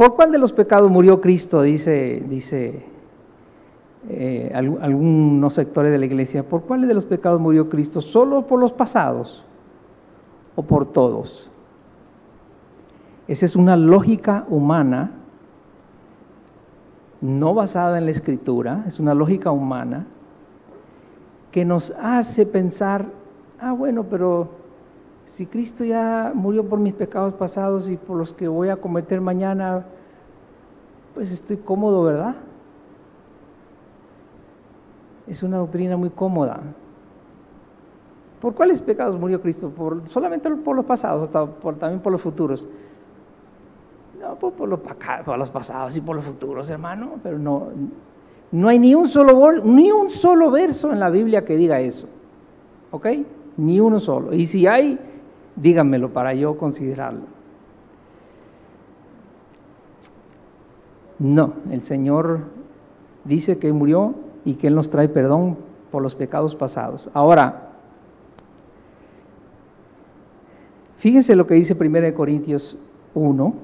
¿Por 0.00 0.16
cuál 0.16 0.32
de 0.32 0.38
los 0.38 0.50
pecados 0.50 0.90
murió 0.90 1.20
Cristo? 1.20 1.60
Dice, 1.60 2.24
dice 2.26 2.82
eh, 4.08 4.50
algunos 4.54 5.52
sectores 5.52 5.92
de 5.92 5.98
la 5.98 6.06
iglesia. 6.06 6.42
¿Por 6.42 6.62
cuáles 6.62 6.88
de 6.88 6.94
los 6.94 7.04
pecados 7.04 7.38
murió 7.38 7.68
Cristo? 7.68 8.00
¿Solo 8.00 8.46
por 8.46 8.58
los 8.60 8.72
pasados 8.72 9.44
o 10.56 10.62
por 10.62 10.86
todos? 10.86 11.50
Esa 13.28 13.44
es 13.44 13.54
una 13.54 13.76
lógica 13.76 14.46
humana, 14.48 15.10
no 17.20 17.52
basada 17.52 17.98
en 17.98 18.06
la 18.06 18.12
escritura, 18.12 18.84
es 18.86 19.00
una 19.00 19.12
lógica 19.12 19.50
humana 19.50 20.06
que 21.52 21.66
nos 21.66 21.90
hace 22.00 22.46
pensar, 22.46 23.04
ah, 23.60 23.72
bueno, 23.72 24.04
pero 24.04 24.59
si 25.30 25.46
Cristo 25.46 25.84
ya 25.84 26.32
murió 26.34 26.68
por 26.68 26.80
mis 26.80 26.92
pecados 26.92 27.34
pasados 27.34 27.88
y 27.88 27.96
por 27.96 28.16
los 28.16 28.32
que 28.32 28.48
voy 28.48 28.68
a 28.68 28.76
cometer 28.76 29.20
mañana, 29.20 29.84
pues 31.14 31.30
estoy 31.30 31.56
cómodo, 31.56 32.02
¿verdad? 32.02 32.34
Es 35.28 35.44
una 35.44 35.58
doctrina 35.58 35.96
muy 35.96 36.10
cómoda. 36.10 36.60
¿Por 38.40 38.54
cuáles 38.54 38.82
pecados 38.82 39.18
murió 39.20 39.40
Cristo? 39.40 39.70
¿Por, 39.70 40.08
¿Solamente 40.08 40.50
por 40.50 40.74
los 40.74 40.84
pasados 40.84 41.30
o 41.32 41.72
también 41.74 42.00
por 42.00 42.10
los 42.10 42.20
futuros? 42.20 42.66
No, 44.20 44.34
pues 44.34 44.52
por 44.54 44.68
los, 44.68 44.80
por 44.80 45.38
los 45.38 45.50
pasados 45.50 45.96
y 45.96 46.00
por 46.00 46.16
los 46.16 46.24
futuros, 46.24 46.68
hermano, 46.70 47.12
pero 47.22 47.38
no, 47.38 47.68
no 48.50 48.68
hay 48.68 48.80
ni 48.80 48.96
un, 48.96 49.06
solo, 49.06 49.62
ni 49.62 49.92
un 49.92 50.10
solo 50.10 50.50
verso 50.50 50.92
en 50.92 50.98
la 50.98 51.08
Biblia 51.08 51.44
que 51.44 51.54
diga 51.54 51.80
eso. 51.80 52.08
¿Ok? 52.90 53.06
Ni 53.56 53.78
uno 53.78 54.00
solo. 54.00 54.34
Y 54.34 54.46
si 54.46 54.66
hay, 54.66 54.98
díganmelo 55.60 56.10
para 56.10 56.34
yo 56.34 56.56
considerarlo. 56.56 57.40
No, 61.18 61.52
el 61.70 61.82
Señor 61.82 62.40
dice 63.24 63.58
que 63.58 63.72
murió 63.72 64.14
y 64.44 64.54
que 64.54 64.68
Él 64.68 64.74
nos 64.74 64.88
trae 64.88 65.08
perdón 65.08 65.58
por 65.90 66.02
los 66.02 66.14
pecados 66.14 66.54
pasados. 66.54 67.10
Ahora, 67.12 67.72
fíjense 70.96 71.36
lo 71.36 71.46
que 71.46 71.54
dice 71.54 71.76
1 71.78 72.14
Corintios 72.14 72.78
1. 73.14 73.54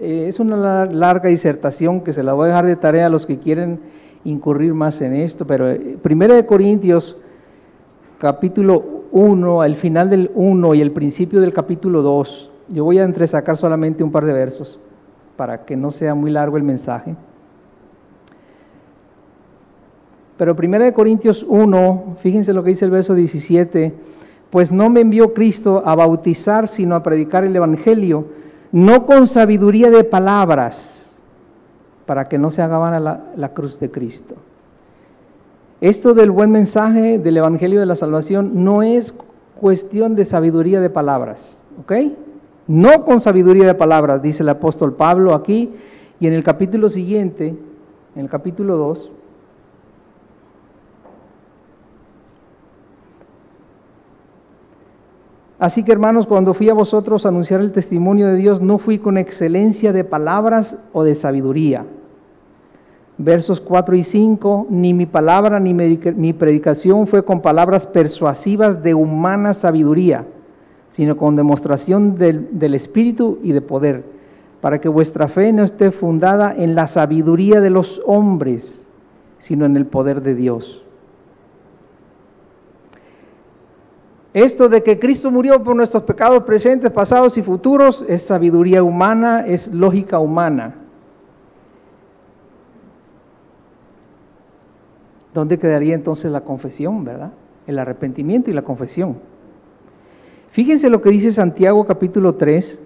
Eh, 0.00 0.26
es 0.28 0.38
una 0.38 0.84
larga 0.84 1.30
disertación 1.30 2.02
que 2.02 2.12
se 2.12 2.22
la 2.22 2.34
voy 2.34 2.46
a 2.46 2.48
dejar 2.48 2.66
de 2.66 2.76
tarea 2.76 3.06
a 3.06 3.10
los 3.10 3.24
que 3.24 3.38
quieren 3.38 3.80
incurrir 4.24 4.74
más 4.74 5.00
en 5.00 5.14
esto, 5.14 5.46
pero 5.46 5.66
1 5.66 5.74
eh, 5.74 6.46
Corintios 6.46 7.16
capítulo 8.18 9.01
1, 9.12 9.60
al 9.60 9.76
final 9.76 10.08
del 10.08 10.30
1 10.34 10.74
y 10.74 10.80
el 10.80 10.90
principio 10.90 11.40
del 11.40 11.52
capítulo 11.52 12.00
2, 12.02 12.50
yo 12.68 12.84
voy 12.84 12.98
a 12.98 13.04
entresacar 13.04 13.58
solamente 13.58 14.02
un 14.02 14.10
par 14.10 14.24
de 14.24 14.32
versos 14.32 14.80
para 15.36 15.64
que 15.64 15.76
no 15.76 15.90
sea 15.90 16.14
muy 16.14 16.30
largo 16.30 16.56
el 16.56 16.62
mensaje. 16.62 17.14
Pero 20.38 20.56
1 20.58 20.92
Corintios 20.94 21.44
1, 21.46 22.16
fíjense 22.20 22.54
lo 22.54 22.64
que 22.64 22.70
dice 22.70 22.86
el 22.86 22.90
verso 22.90 23.14
17, 23.14 23.94
pues 24.50 24.72
no 24.72 24.88
me 24.88 25.00
envió 25.00 25.34
Cristo 25.34 25.82
a 25.84 25.94
bautizar, 25.94 26.66
sino 26.66 26.96
a 26.96 27.02
predicar 27.02 27.44
el 27.44 27.54
Evangelio, 27.54 28.26
no 28.72 29.06
con 29.06 29.26
sabiduría 29.26 29.90
de 29.90 30.04
palabras, 30.04 31.18
para 32.06 32.24
que 32.24 32.38
no 32.38 32.50
se 32.50 32.62
haga 32.62 32.98
la, 32.98 33.20
la 33.36 33.48
cruz 33.50 33.78
de 33.78 33.90
Cristo. 33.90 34.36
Esto 35.82 36.14
del 36.14 36.30
buen 36.30 36.52
mensaje 36.52 37.18
del 37.18 37.38
Evangelio 37.38 37.80
de 37.80 37.86
la 37.86 37.96
Salvación 37.96 38.62
no 38.62 38.84
es 38.84 39.12
cuestión 39.60 40.14
de 40.14 40.24
sabiduría 40.24 40.80
de 40.80 40.90
palabras, 40.90 41.64
¿ok? 41.80 41.92
No 42.68 43.04
con 43.04 43.20
sabiduría 43.20 43.66
de 43.66 43.74
palabras, 43.74 44.22
dice 44.22 44.44
el 44.44 44.48
apóstol 44.50 44.94
Pablo 44.94 45.34
aquí, 45.34 45.72
y 46.20 46.28
en 46.28 46.34
el 46.34 46.44
capítulo 46.44 46.88
siguiente, 46.88 47.56
en 48.14 48.22
el 48.22 48.28
capítulo 48.28 48.76
2, 48.76 49.10
Así 55.58 55.84
que 55.84 55.92
hermanos, 55.92 56.26
cuando 56.26 56.54
fui 56.54 56.68
a 56.70 56.74
vosotros 56.74 57.24
a 57.24 57.28
anunciar 57.28 57.60
el 57.60 57.72
testimonio 57.72 58.28
de 58.28 58.36
Dios, 58.36 58.60
no 58.60 58.78
fui 58.78 58.98
con 58.98 59.16
excelencia 59.16 59.92
de 59.92 60.02
palabras 60.04 60.76
o 60.92 61.02
de 61.02 61.14
sabiduría 61.16 61.84
versos 63.18 63.60
4 63.60 63.96
y 63.96 64.04
5, 64.04 64.66
ni 64.70 64.94
mi 64.94 65.06
palabra 65.06 65.60
ni 65.60 65.74
mi 65.74 66.32
predicación 66.32 67.06
fue 67.06 67.24
con 67.24 67.40
palabras 67.40 67.86
persuasivas 67.86 68.82
de 68.82 68.94
humana 68.94 69.54
sabiduría, 69.54 70.24
sino 70.90 71.16
con 71.16 71.36
demostración 71.36 72.16
del, 72.16 72.48
del, 72.58 72.74
Espíritu 72.74 73.38
y 73.42 73.52
de 73.52 73.60
poder, 73.60 74.04
para 74.60 74.80
que 74.80 74.88
vuestra 74.88 75.28
fe 75.28 75.52
no 75.52 75.62
esté 75.62 75.90
fundada 75.90 76.54
en 76.56 76.74
la 76.74 76.86
sabiduría 76.86 77.60
de 77.60 77.70
los 77.70 78.00
hombres, 78.06 78.86
sino 79.38 79.66
en 79.66 79.76
el 79.76 79.86
poder 79.86 80.22
de 80.22 80.34
Dios. 80.34 80.82
Esto 84.34 84.70
de 84.70 84.82
que 84.82 84.98
Cristo 84.98 85.30
murió 85.30 85.62
por 85.62 85.76
nuestros 85.76 86.04
pecados 86.04 86.44
presentes, 86.44 86.90
pasados 86.90 87.36
y 87.36 87.42
futuros 87.42 88.04
es 88.08 88.22
sabiduría 88.22 88.82
humana, 88.82 89.44
es 89.46 89.68
lógica 89.68 90.18
humana. 90.18 90.81
¿Dónde 95.34 95.58
quedaría 95.58 95.94
entonces 95.94 96.30
la 96.30 96.42
confesión, 96.42 97.04
verdad? 97.04 97.32
El 97.66 97.78
arrepentimiento 97.78 98.50
y 98.50 98.54
la 98.54 98.62
confesión. 98.62 99.16
Fíjense 100.50 100.90
lo 100.90 101.00
que 101.00 101.10
dice 101.10 101.32
Santiago 101.32 101.86
capítulo 101.86 102.34
3. 102.34 102.82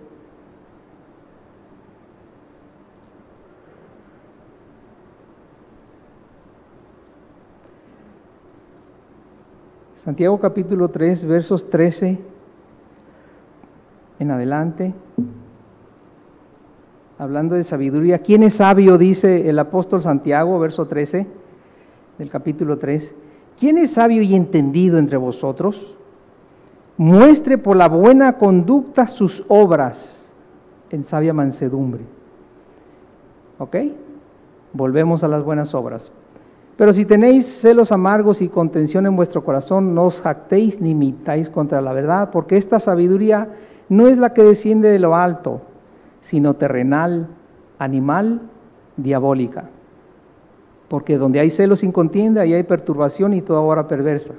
Santiago 9.97 10.39
capítulo 10.39 10.89
3, 10.91 11.25
versos 11.27 11.69
13 11.69 12.17
en 14.21 14.31
adelante, 14.31 14.95
hablando 17.19 17.57
de 17.57 17.65
sabiduría. 17.65 18.21
¿Quién 18.21 18.45
es 18.45 18.55
sabio? 18.55 18.99
Dice 18.99 19.51
el 19.51 19.59
apóstol 19.59 20.03
Santiago, 20.03 20.61
verso 20.61 20.87
13 20.87 21.27
del 22.19 22.31
capítulo 22.31 22.79
3. 22.79 23.15
¿Quién 23.59 23.79
es 23.79 23.93
sabio 23.93 24.23
y 24.23 24.35
entendido 24.35 24.99
entre 24.99 25.17
vosotros? 25.17 25.95
Muestre 26.97 27.59
por 27.59 27.77
la 27.77 27.89
buena 27.89 28.39
conducta 28.39 29.07
sus 29.07 29.45
obras 29.49 30.33
en 30.91 31.05
sabia 31.05 31.33
mansedumbre. 31.33 32.03
¿Ok? 33.59 33.77
Volvemos 34.73 35.25
a 35.25 35.29
las 35.29 35.43
buenas 35.43 35.75
obras. 35.75 36.11
Pero 36.77 36.93
si 36.93 37.07
tenéis 37.07 37.47
celos 37.47 37.91
amargos 37.91 38.43
y 38.43 38.49
contención 38.49 39.07
en 39.07 39.17
vuestro 39.17 39.45
corazón, 39.45 39.95
no 39.95 40.05
os 40.05 40.21
jactéis 40.21 40.81
ni 40.81 40.91
imitáis 40.91 41.49
contra 41.49 41.81
la 41.81 41.95
verdad, 41.95 42.31
porque 42.31 42.59
esta 42.59 42.81
sabiduría 42.81 43.49
no 43.89 44.09
es 44.09 44.19
la 44.19 44.35
que 44.35 44.43
desciende 44.43 44.89
de 44.89 44.99
lo 44.99 45.17
alto, 45.17 45.63
sino 46.21 46.55
terrenal, 46.55 47.29
animal, 47.79 48.43
diabólica. 48.99 49.71
Porque 50.89 51.19
donde 51.19 51.41
hay 51.41 51.51
celos 51.51 51.81
sin 51.81 51.93
contienda, 51.93 52.43
ahí 52.43 52.55
hay 52.55 52.63
perturbación 52.63 53.35
y 53.35 53.43
toda 53.43 53.61
obra 53.61 53.89
perversa. 53.89 54.35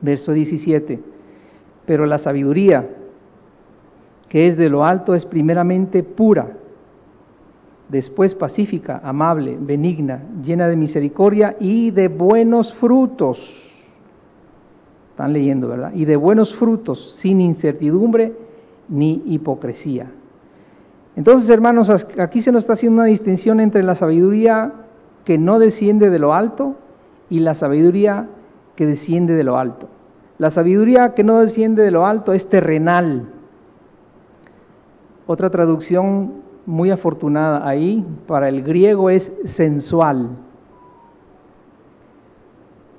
Verso 0.00 0.32
17. 0.32 0.98
Pero 1.86 2.06
la 2.06 2.18
sabiduría 2.18 2.88
que 4.30 4.46
es 4.46 4.56
de 4.56 4.68
lo 4.68 4.84
alto 4.84 5.14
es 5.14 5.26
primeramente 5.26 6.04
pura, 6.04 6.52
después 7.88 8.36
pacífica, 8.36 9.00
amable, 9.02 9.58
benigna, 9.60 10.22
llena 10.42 10.68
de 10.68 10.76
misericordia 10.76 11.56
y 11.58 11.90
de 11.90 12.06
buenos 12.06 12.72
frutos 12.72 13.68
están 15.10 15.32
leyendo, 15.32 15.68
¿verdad? 15.68 15.92
Y 15.94 16.04
de 16.06 16.16
buenos 16.16 16.54
frutos, 16.54 17.16
sin 17.16 17.40
incertidumbre 17.40 18.32
ni 18.88 19.22
hipocresía. 19.26 20.06
Entonces, 21.16 21.50
hermanos, 21.50 21.90
aquí 21.90 22.40
se 22.40 22.52
nos 22.52 22.62
está 22.62 22.74
haciendo 22.74 23.02
una 23.02 23.06
distinción 23.06 23.60
entre 23.60 23.82
la 23.82 23.96
sabiduría 23.96 24.72
que 25.30 25.38
no 25.38 25.60
desciende 25.60 26.10
de 26.10 26.18
lo 26.18 26.34
alto 26.34 26.74
y 27.28 27.38
la 27.38 27.54
sabiduría 27.54 28.26
que 28.74 28.84
desciende 28.84 29.34
de 29.34 29.44
lo 29.44 29.58
alto. 29.58 29.86
La 30.38 30.50
sabiduría 30.50 31.14
que 31.14 31.22
no 31.22 31.38
desciende 31.38 31.84
de 31.84 31.92
lo 31.92 32.04
alto 32.04 32.32
es 32.32 32.48
terrenal. 32.48 33.28
Otra 35.28 35.48
traducción 35.48 36.32
muy 36.66 36.90
afortunada 36.90 37.64
ahí 37.64 38.04
para 38.26 38.48
el 38.48 38.64
griego 38.64 39.08
es 39.08 39.32
sensual. 39.44 40.30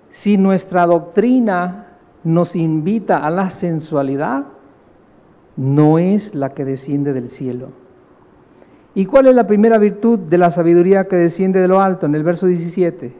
Si 0.09 0.37
nuestra 0.37 0.85
doctrina 0.85 1.97
nos 2.23 2.55
invita 2.55 3.25
a 3.25 3.29
la 3.29 3.49
sensualidad, 3.49 4.45
no 5.57 5.99
es 5.99 6.33
la 6.33 6.53
que 6.53 6.63
desciende 6.63 7.11
del 7.11 7.29
cielo. 7.29 7.80
¿Y 8.93 9.05
cuál 9.05 9.27
es 9.27 9.35
la 9.35 9.47
primera 9.47 9.77
virtud 9.77 10.19
de 10.19 10.37
la 10.37 10.51
sabiduría 10.51 11.07
que 11.07 11.15
desciende 11.15 11.61
de 11.61 11.67
lo 11.67 11.81
alto? 11.81 12.05
En 12.05 12.15
el 12.15 12.23
verso 12.23 12.45
17. 12.47 13.13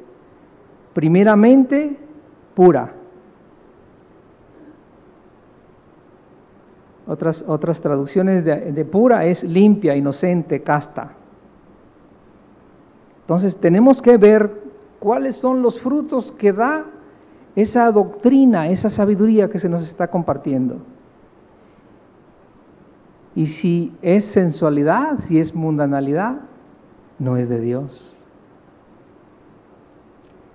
Primeramente, 0.94 1.98
pura. 2.54 2.94
Otras, 7.08 7.44
otras 7.48 7.80
traducciones 7.82 8.44
de, 8.44 8.72
de 8.72 8.86
pura 8.86 9.26
es 9.26 9.44
limpia, 9.44 9.96
inocente, 9.96 10.62
casta. 10.62 11.14
Entonces 13.22 13.56
tenemos 13.58 14.02
que 14.02 14.18
ver 14.18 14.62
cuáles 15.00 15.38
son 15.38 15.62
los 15.62 15.80
frutos 15.80 16.32
que 16.34 16.52
da 16.52 16.86
esa 17.56 17.92
doctrina, 17.92 18.70
esa 18.70 18.90
sabiduría 18.90 19.50
que 19.50 19.60
se 19.60 19.70
nos 19.70 19.84
está 19.84 20.08
compartiendo. 20.08 20.78
Y 23.36 23.48
si 23.48 23.94
es 24.02 24.26
sensualidad, 24.26 25.20
si 25.20 25.39
es 25.39 25.56
mundanalidad, 25.56 26.41
no 27.20 27.38
es 27.38 27.48
de 27.48 27.60
Dios. 27.60 28.15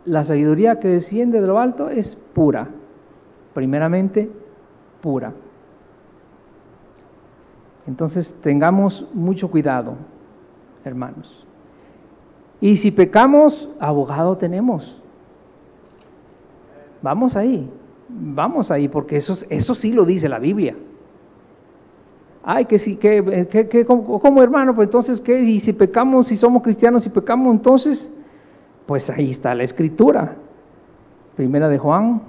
La 0.04 0.24
sabiduría 0.24 0.78
que 0.78 0.88
desciende 0.88 1.40
de 1.40 1.46
lo 1.46 1.58
alto 1.58 1.88
es 1.88 2.14
pura, 2.14 2.68
primeramente 3.54 4.30
pura. 5.00 5.32
Entonces 7.86 8.38
tengamos 8.42 9.06
mucho 9.14 9.50
cuidado, 9.50 9.94
hermanos. 10.84 11.46
Y 12.60 12.76
si 12.76 12.90
pecamos, 12.90 13.70
abogado 13.78 14.36
tenemos. 14.36 15.00
Vamos 17.02 17.36
ahí, 17.36 17.70
vamos 18.08 18.70
ahí, 18.70 18.88
porque 18.88 19.16
eso, 19.16 19.36
eso 19.48 19.74
sí 19.74 19.92
lo 19.92 20.04
dice 20.04 20.28
la 20.28 20.38
Biblia. 20.38 20.76
Ay, 22.48 22.66
que 22.66 22.78
sí, 22.78 22.94
que, 22.94 23.48
que, 23.50 23.85
¿cómo, 23.85 24.40
hermano? 24.40 24.72
Pues 24.72 24.87
entonces, 24.87 25.20
¿qué? 25.20 25.40
Y 25.42 25.59
si 25.59 25.72
pecamos, 25.72 26.28
si 26.28 26.37
somos 26.37 26.62
cristianos 26.62 27.04
y 27.04 27.11
pecamos, 27.11 27.52
entonces, 27.52 28.09
pues 28.87 29.11
ahí 29.11 29.32
está 29.32 29.52
la 29.52 29.64
escritura. 29.64 30.37
Primera 31.35 31.68
de 31.68 31.76
Juan, 31.76 32.22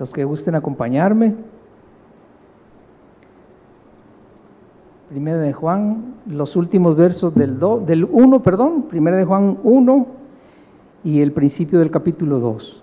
los 0.00 0.12
que 0.12 0.24
gusten 0.24 0.56
acompañarme. 0.56 1.36
Primera 5.08 5.38
de 5.38 5.52
Juan, 5.52 6.16
los 6.26 6.56
últimos 6.56 6.96
versos 6.96 7.32
del, 7.36 7.60
del 7.86 8.08
1, 8.10 8.42
perdón, 8.42 8.86
Primera 8.90 9.16
de 9.16 9.24
Juan 9.24 9.56
1 9.62 10.06
y 11.04 11.20
el 11.20 11.30
principio 11.30 11.78
del 11.78 11.92
capítulo 11.92 12.40
2. 12.40 12.82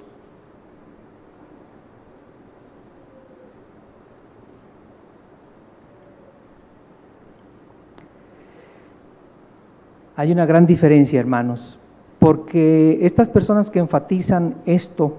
Hay 10.15 10.32
una 10.32 10.45
gran 10.45 10.65
diferencia, 10.65 11.19
hermanos, 11.19 11.78
porque 12.19 12.99
estas 13.01 13.28
personas 13.28 13.69
que 13.69 13.80
enfatizan 13.80 14.56
esto, 14.65 15.17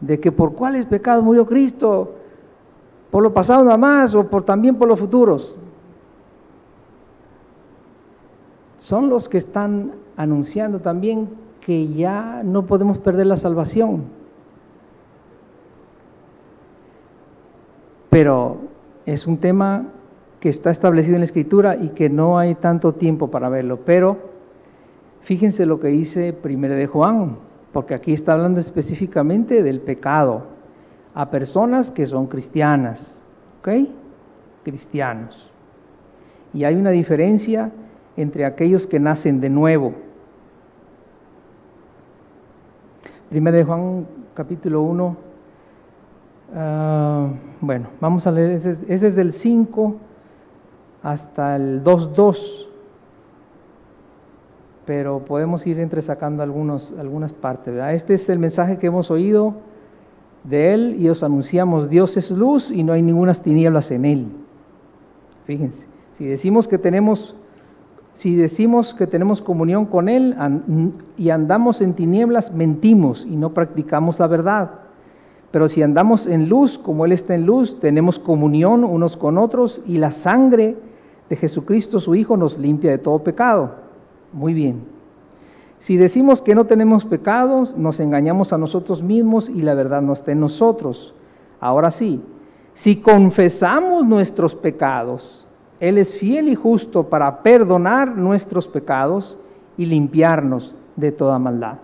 de 0.00 0.20
que 0.20 0.32
por 0.32 0.54
cuáles 0.54 0.86
pecados 0.86 1.24
murió 1.24 1.44
Cristo, 1.44 2.14
por 3.10 3.22
lo 3.22 3.34
pasado 3.34 3.64
nada 3.64 3.76
más 3.76 4.14
o 4.14 4.26
por, 4.28 4.44
también 4.44 4.76
por 4.76 4.88
los 4.88 4.98
futuros, 4.98 5.58
son 8.78 9.10
los 9.10 9.28
que 9.28 9.38
están 9.38 9.92
anunciando 10.16 10.80
también 10.80 11.28
que 11.60 11.88
ya 11.88 12.42
no 12.44 12.64
podemos 12.66 12.98
perder 12.98 13.26
la 13.26 13.36
salvación. 13.36 14.04
Pero 18.08 18.56
es 19.04 19.26
un 19.26 19.36
tema 19.36 19.84
que 20.40 20.48
está 20.48 20.70
establecido 20.70 21.16
en 21.16 21.20
la 21.20 21.26
Escritura 21.26 21.76
y 21.76 21.90
que 21.90 22.08
no 22.08 22.38
hay 22.38 22.54
tanto 22.54 22.94
tiempo 22.94 23.30
para 23.30 23.50
verlo. 23.50 23.80
Pero 23.84 24.16
fíjense 25.20 25.66
lo 25.66 25.78
que 25.78 25.88
dice 25.88 26.32
Primero 26.32 26.74
de 26.74 26.86
Juan, 26.86 27.36
porque 27.72 27.94
aquí 27.94 28.14
está 28.14 28.32
hablando 28.32 28.58
específicamente 28.58 29.62
del 29.62 29.80
pecado 29.80 30.44
a 31.14 31.30
personas 31.30 31.90
que 31.90 32.06
son 32.06 32.26
cristianas, 32.26 33.24
¿ok? 33.60 33.68
Cristianos. 34.64 35.52
Y 36.54 36.64
hay 36.64 36.74
una 36.74 36.90
diferencia 36.90 37.70
entre 38.16 38.44
aquellos 38.46 38.86
que 38.86 38.98
nacen 38.98 39.40
de 39.40 39.50
nuevo. 39.50 39.92
Primero 43.28 43.56
de 43.58 43.64
Juan 43.64 44.06
capítulo 44.34 44.82
1, 44.82 45.16
ah, 46.56 47.28
bueno, 47.60 47.88
vamos 48.00 48.26
a 48.26 48.32
leer, 48.32 48.78
es 48.88 49.00
del 49.14 49.32
5 49.32 49.96
hasta 51.02 51.56
el 51.56 51.82
2.2, 51.82 52.66
pero 54.84 55.24
podemos 55.24 55.66
ir 55.66 55.78
entresacando 55.78 56.42
algunos, 56.42 56.92
algunas 56.98 57.32
partes. 57.32 57.74
Este 57.92 58.14
es 58.14 58.28
el 58.28 58.38
mensaje 58.38 58.78
que 58.78 58.88
hemos 58.88 59.10
oído 59.10 59.54
de 60.44 60.74
Él 60.74 60.96
y 60.98 61.08
os 61.08 61.22
anunciamos, 61.22 61.88
Dios 61.90 62.16
es 62.16 62.30
luz 62.30 62.70
y 62.70 62.82
no 62.82 62.92
hay 62.92 63.02
ninguna 63.02 63.34
tinieblas 63.34 63.90
en 63.90 64.04
Él. 64.04 64.26
Fíjense, 65.44 65.86
si 66.14 66.26
decimos 66.26 66.66
que 66.68 66.78
tenemos, 66.78 67.36
si 68.14 68.36
decimos 68.36 68.94
que 68.94 69.06
tenemos 69.06 69.42
comunión 69.42 69.86
con 69.86 70.08
Él 70.08 70.36
y 71.16 71.30
andamos 71.30 71.80
en 71.80 71.94
tinieblas, 71.94 72.52
mentimos 72.52 73.26
y 73.26 73.36
no 73.36 73.54
practicamos 73.54 74.18
la 74.18 74.26
verdad. 74.26 74.70
Pero 75.50 75.68
si 75.68 75.82
andamos 75.82 76.26
en 76.26 76.48
luz, 76.48 76.78
como 76.78 77.04
Él 77.04 77.12
está 77.12 77.34
en 77.34 77.44
luz, 77.44 77.80
tenemos 77.80 78.18
comunión 78.18 78.84
unos 78.84 79.16
con 79.16 79.36
otros 79.36 79.80
y 79.86 79.98
la 79.98 80.10
sangre 80.10 80.76
de 81.30 81.36
Jesucristo 81.36 82.00
su 82.00 82.14
Hijo 82.14 82.36
nos 82.36 82.58
limpia 82.58 82.90
de 82.90 82.98
todo 82.98 83.20
pecado. 83.20 83.70
Muy 84.32 84.52
bien. 84.52 84.82
Si 85.78 85.96
decimos 85.96 86.42
que 86.42 86.54
no 86.54 86.66
tenemos 86.66 87.06
pecados, 87.06 87.76
nos 87.76 88.00
engañamos 88.00 88.52
a 88.52 88.58
nosotros 88.58 89.02
mismos 89.02 89.48
y 89.48 89.62
la 89.62 89.72
verdad 89.72 90.02
no 90.02 90.12
está 90.12 90.32
en 90.32 90.40
nosotros. 90.40 91.14
Ahora 91.60 91.90
sí, 91.90 92.22
si 92.74 92.96
confesamos 92.96 94.04
nuestros 94.04 94.54
pecados, 94.54 95.46
Él 95.78 95.96
es 95.96 96.12
fiel 96.12 96.48
y 96.48 96.54
justo 96.54 97.04
para 97.04 97.42
perdonar 97.42 98.16
nuestros 98.16 98.66
pecados 98.66 99.38
y 99.78 99.86
limpiarnos 99.86 100.74
de 100.96 101.12
toda 101.12 101.38
maldad. 101.38 101.78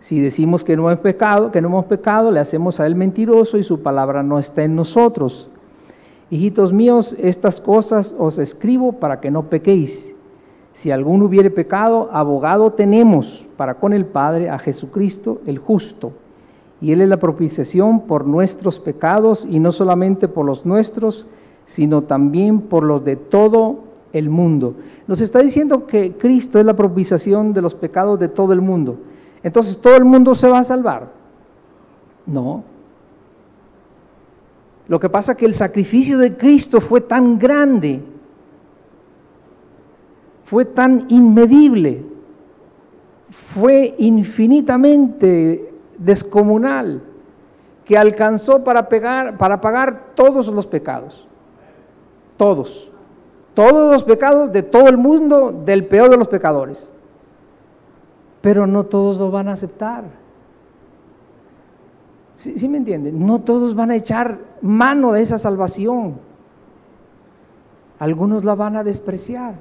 Si 0.00 0.20
decimos 0.20 0.62
que 0.64 0.76
no 0.76 0.88
hemos 0.88 1.00
pecado, 1.00 1.50
que 1.50 1.60
no 1.60 1.68
hemos 1.68 1.86
pecado, 1.86 2.30
le 2.30 2.40
hacemos 2.40 2.78
a 2.78 2.86
él 2.86 2.94
mentiroso 2.94 3.58
y 3.58 3.64
su 3.64 3.82
palabra 3.82 4.22
no 4.22 4.38
está 4.38 4.62
en 4.62 4.76
nosotros. 4.76 5.50
Hijitos 6.30 6.72
míos, 6.72 7.16
estas 7.18 7.60
cosas 7.60 8.14
os 8.18 8.38
escribo 8.38 8.92
para 8.92 9.20
que 9.20 9.30
no 9.30 9.44
pequéis. 9.44 10.14
Si 10.74 10.90
alguno 10.90 11.24
hubiere 11.24 11.50
pecado, 11.50 12.10
abogado 12.12 12.72
tenemos 12.72 13.46
para 13.56 13.74
con 13.74 13.92
el 13.92 14.04
Padre 14.04 14.50
a 14.50 14.58
Jesucristo 14.58 15.40
el 15.46 15.58
justo. 15.58 16.12
Y 16.80 16.92
Él 16.92 17.00
es 17.00 17.08
la 17.08 17.16
propiciación 17.16 18.00
por 18.02 18.26
nuestros 18.26 18.78
pecados 18.78 19.46
y 19.50 19.58
no 19.58 19.72
solamente 19.72 20.28
por 20.28 20.44
los 20.44 20.64
nuestros, 20.66 21.26
sino 21.66 22.02
también 22.02 22.60
por 22.60 22.84
los 22.84 23.04
de 23.04 23.16
todo 23.16 23.80
el 24.12 24.28
mundo. 24.28 24.74
Nos 25.06 25.20
está 25.20 25.40
diciendo 25.40 25.86
que 25.86 26.12
Cristo 26.12 26.58
es 26.58 26.64
la 26.64 26.76
propiciación 26.76 27.52
de 27.52 27.62
los 27.62 27.74
pecados 27.74 28.18
de 28.18 28.28
todo 28.28 28.52
el 28.52 28.60
mundo. 28.60 28.96
Entonces, 29.42 29.78
¿todo 29.78 29.96
el 29.96 30.04
mundo 30.04 30.34
se 30.34 30.48
va 30.48 30.60
a 30.60 30.64
salvar? 30.64 31.08
No. 32.26 32.62
Lo 34.88 34.98
que 34.98 35.08
pasa 35.08 35.32
es 35.32 35.38
que 35.38 35.46
el 35.46 35.54
sacrificio 35.54 36.18
de 36.18 36.36
Cristo 36.36 36.80
fue 36.80 37.00
tan 37.00 37.38
grande, 37.38 38.02
fue 40.44 40.64
tan 40.64 41.06
inmedible, 41.08 42.04
fue 43.54 43.94
infinitamente 43.98 45.72
descomunal, 45.98 47.02
que 47.84 47.96
alcanzó 47.96 48.64
para, 48.64 48.88
para 48.88 49.60
pagar 49.60 50.14
todos 50.14 50.48
los 50.48 50.66
pecados. 50.66 51.26
Todos. 52.36 52.90
Todos 53.54 53.92
los 53.92 54.04
pecados 54.04 54.52
de 54.52 54.62
todo 54.62 54.88
el 54.88 54.96
mundo, 54.96 55.52
del 55.64 55.86
peor 55.86 56.10
de 56.10 56.16
los 56.16 56.28
pecadores 56.28 56.92
pero 58.40 58.66
no 58.66 58.84
todos 58.84 59.18
lo 59.18 59.30
van 59.30 59.48
a 59.48 59.52
aceptar. 59.52 60.04
¿Sí, 62.38 62.68
me 62.68 62.78
entienden? 62.78 63.26
No 63.26 63.40
todos 63.40 63.74
van 63.74 63.90
a 63.90 63.96
echar 63.96 64.38
mano 64.62 65.10
de 65.10 65.22
esa 65.22 65.38
salvación. 65.38 66.20
Algunos 67.98 68.44
la 68.44 68.54
van 68.54 68.76
a 68.76 68.84
despreciar. 68.84 69.56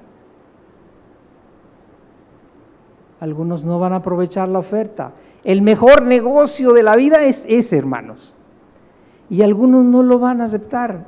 Algunos 3.19 3.65
no 3.65 3.79
van 3.79 3.93
a 3.93 3.95
aprovechar 3.95 4.47
la 4.47 4.59
oferta. 4.59 5.13
El 5.43 5.63
mejor 5.63 6.03
negocio 6.03 6.71
de 6.73 6.83
la 6.83 6.95
vida 6.95 7.23
es 7.23 7.45
ese, 7.49 7.79
hermanos. 7.79 8.35
Y 9.27 9.41
algunos 9.41 9.83
no 9.83 10.03
lo 10.03 10.19
van 10.19 10.41
a 10.41 10.43
aceptar. 10.43 11.05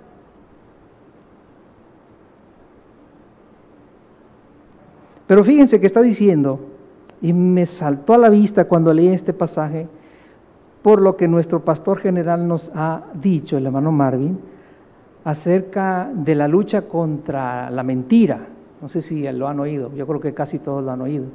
Pero 5.28 5.43
fíjense 5.43 5.80
que 5.80 5.86
está 5.86 6.01
diciendo, 6.01 6.61
y 7.22 7.32
me 7.32 7.67
saltó 7.67 8.15
a 8.15 8.17
la 8.17 8.30
vista 8.30 8.65
cuando 8.65 8.91
leí 8.91 9.09
este 9.09 9.34
pasaje, 9.34 9.88
por 10.82 11.01
lo 11.01 11.17
que 11.17 11.27
nuestro 11.27 11.65
pastor 11.65 11.99
general 11.99 12.47
nos 12.47 12.71
ha 12.73 13.03
dicho, 13.21 13.57
el 13.57 13.65
hermano 13.65 13.91
Marvin, 13.91 14.39
acerca 15.23 16.09
de 16.13 16.36
la 16.36 16.47
lucha 16.47 16.84
contra 16.84 17.69
la 17.69 17.84
mentira. 17.84 18.47
No 18.82 18.88
sé 18.88 19.01
si 19.01 19.30
lo 19.32 19.47
han 19.47 19.59
oído, 19.59 19.93
yo 19.93 20.07
creo 20.07 20.21
que 20.21 20.34
casi 20.34 20.59
todos 20.59 20.84
lo 20.84 20.91
han 20.91 21.01
oído. 21.01 21.25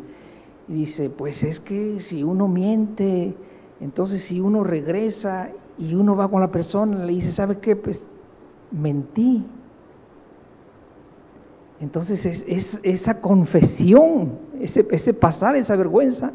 Y 0.68 0.72
dice, 0.72 1.10
pues 1.10 1.44
es 1.44 1.60
que 1.60 2.00
si 2.00 2.22
uno 2.22 2.48
miente, 2.48 3.34
entonces 3.80 4.22
si 4.22 4.40
uno 4.40 4.64
regresa 4.64 5.50
y 5.78 5.94
uno 5.94 6.16
va 6.16 6.28
con 6.28 6.40
la 6.40 6.50
persona, 6.50 7.04
le 7.04 7.12
dice, 7.12 7.32
¿sabe 7.32 7.58
qué? 7.58 7.76
Pues 7.76 8.08
mentí. 8.70 9.44
Entonces 11.80 12.24
es, 12.24 12.80
esa 12.82 13.20
confesión, 13.20 14.38
ese, 14.58 14.86
ese, 14.90 15.12
pasar 15.12 15.54
esa 15.54 15.76
vergüenza, 15.76 16.32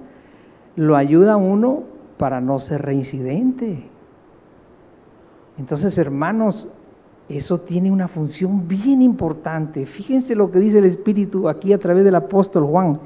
lo 0.76 0.96
ayuda 0.96 1.34
a 1.34 1.38
uno 1.38 1.89
para 2.20 2.42
no 2.42 2.60
ser 2.60 2.82
reincidente. 2.82 3.82
Entonces, 5.58 5.98
hermanos, 5.98 6.68
eso 7.30 7.62
tiene 7.62 7.90
una 7.90 8.10
función 8.10 8.68
bien 8.68 9.02
importante. 9.02 9.86
Fíjense 9.86 10.36
lo 10.36 10.52
que 10.52 10.60
dice 10.60 10.80
el 10.80 10.86
Espíritu 10.86 11.48
aquí 11.48 11.72
a 11.72 11.80
través 11.80 12.04
del 12.04 12.16
apóstol 12.16 12.66
Juan. 12.66 13.00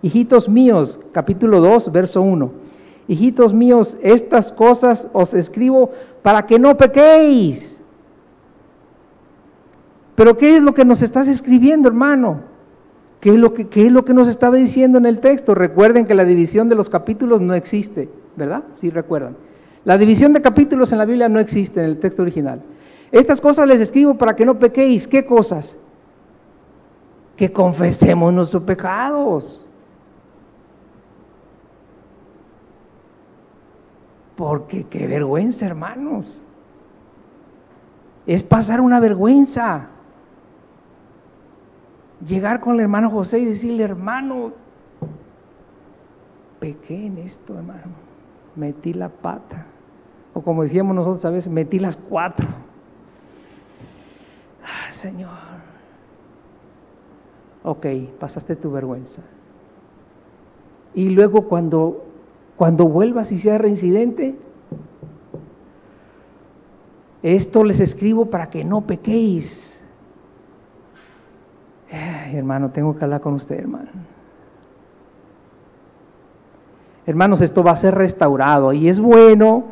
Hijitos 0.00 0.48
míos, 0.48 1.00
capítulo 1.10 1.58
2, 1.60 1.90
verso 1.90 2.22
1. 2.22 2.52
Hijitos 3.08 3.52
míos, 3.52 3.98
estas 4.00 4.52
cosas 4.52 5.08
os 5.12 5.34
escribo 5.34 5.90
para 6.22 6.46
que 6.46 6.60
no 6.60 6.76
pequéis. 6.76 7.82
Pero 10.14 10.38
¿qué 10.38 10.58
es 10.58 10.62
lo 10.62 10.72
que 10.72 10.84
nos 10.84 11.02
estás 11.02 11.26
escribiendo, 11.26 11.88
hermano? 11.88 12.42
¿Qué 13.18 13.30
es, 13.30 13.36
lo 13.36 13.54
que, 13.54 13.66
¿Qué 13.66 13.86
es 13.86 13.92
lo 13.92 14.04
que 14.04 14.14
nos 14.14 14.28
estaba 14.28 14.54
diciendo 14.54 14.98
en 14.98 15.06
el 15.06 15.18
texto? 15.18 15.52
Recuerden 15.52 16.06
que 16.06 16.14
la 16.14 16.24
división 16.24 16.68
de 16.68 16.76
los 16.76 16.88
capítulos 16.88 17.40
no 17.40 17.54
existe, 17.54 18.08
¿verdad? 18.36 18.64
Sí, 18.72 18.90
recuerdan. 18.90 19.36
La 19.84 19.98
división 19.98 20.32
de 20.32 20.42
capítulos 20.42 20.92
en 20.92 20.98
la 20.98 21.04
Biblia 21.04 21.28
no 21.28 21.40
existe 21.40 21.80
en 21.80 21.86
el 21.86 21.98
texto 21.98 22.22
original. 22.22 22.62
Estas 23.10 23.40
cosas 23.40 23.66
les 23.66 23.80
escribo 23.80 24.16
para 24.16 24.34
que 24.36 24.46
no 24.46 24.58
pequéis. 24.58 25.06
¿Qué 25.06 25.26
cosas? 25.26 25.76
Que 27.36 27.52
confesemos 27.52 28.32
nuestros 28.32 28.62
pecados. 28.62 29.66
Porque 34.36 34.86
qué 34.88 35.06
vergüenza, 35.06 35.66
hermanos. 35.66 36.40
Es 38.26 38.42
pasar 38.42 38.80
una 38.80 39.00
vergüenza 39.00 39.88
llegar 42.26 42.60
con 42.60 42.74
el 42.74 42.80
hermano 42.80 43.10
José 43.10 43.40
y 43.40 43.44
decirle, 43.46 43.82
hermano, 43.82 44.52
pequé 46.60 47.06
en 47.06 47.18
esto, 47.18 47.54
hermano, 47.56 47.92
metí 48.56 48.92
la 48.92 49.08
pata. 49.08 49.66
O 50.34 50.42
como 50.42 50.62
decíamos 50.62 50.94
nosotros 50.94 51.24
a 51.24 51.30
veces, 51.30 51.52
metí 51.52 51.78
las 51.78 51.96
cuatro. 51.96 52.46
Ah, 54.64 54.92
Señor. 54.92 55.30
Ok, 57.64 57.86
pasaste 58.18 58.56
tu 58.56 58.70
vergüenza. 58.72 59.22
Y 60.94 61.10
luego 61.10 61.48
cuando, 61.48 62.04
cuando 62.56 62.86
vuelvas 62.86 63.32
y 63.32 63.38
sea 63.38 63.58
reincidente, 63.58 64.34
esto 67.22 67.64
les 67.64 67.80
escribo 67.80 68.26
para 68.26 68.50
que 68.50 68.64
no 68.64 68.82
pequéis 68.82 69.72
hermano, 72.38 72.70
tengo 72.70 72.96
que 72.96 73.04
hablar 73.04 73.20
con 73.20 73.34
usted, 73.34 73.58
hermano. 73.58 73.88
Hermanos, 77.06 77.40
esto 77.40 77.62
va 77.62 77.72
a 77.72 77.76
ser 77.76 77.94
restaurado 77.94 78.72
y 78.72 78.88
es 78.88 79.00
bueno 79.00 79.64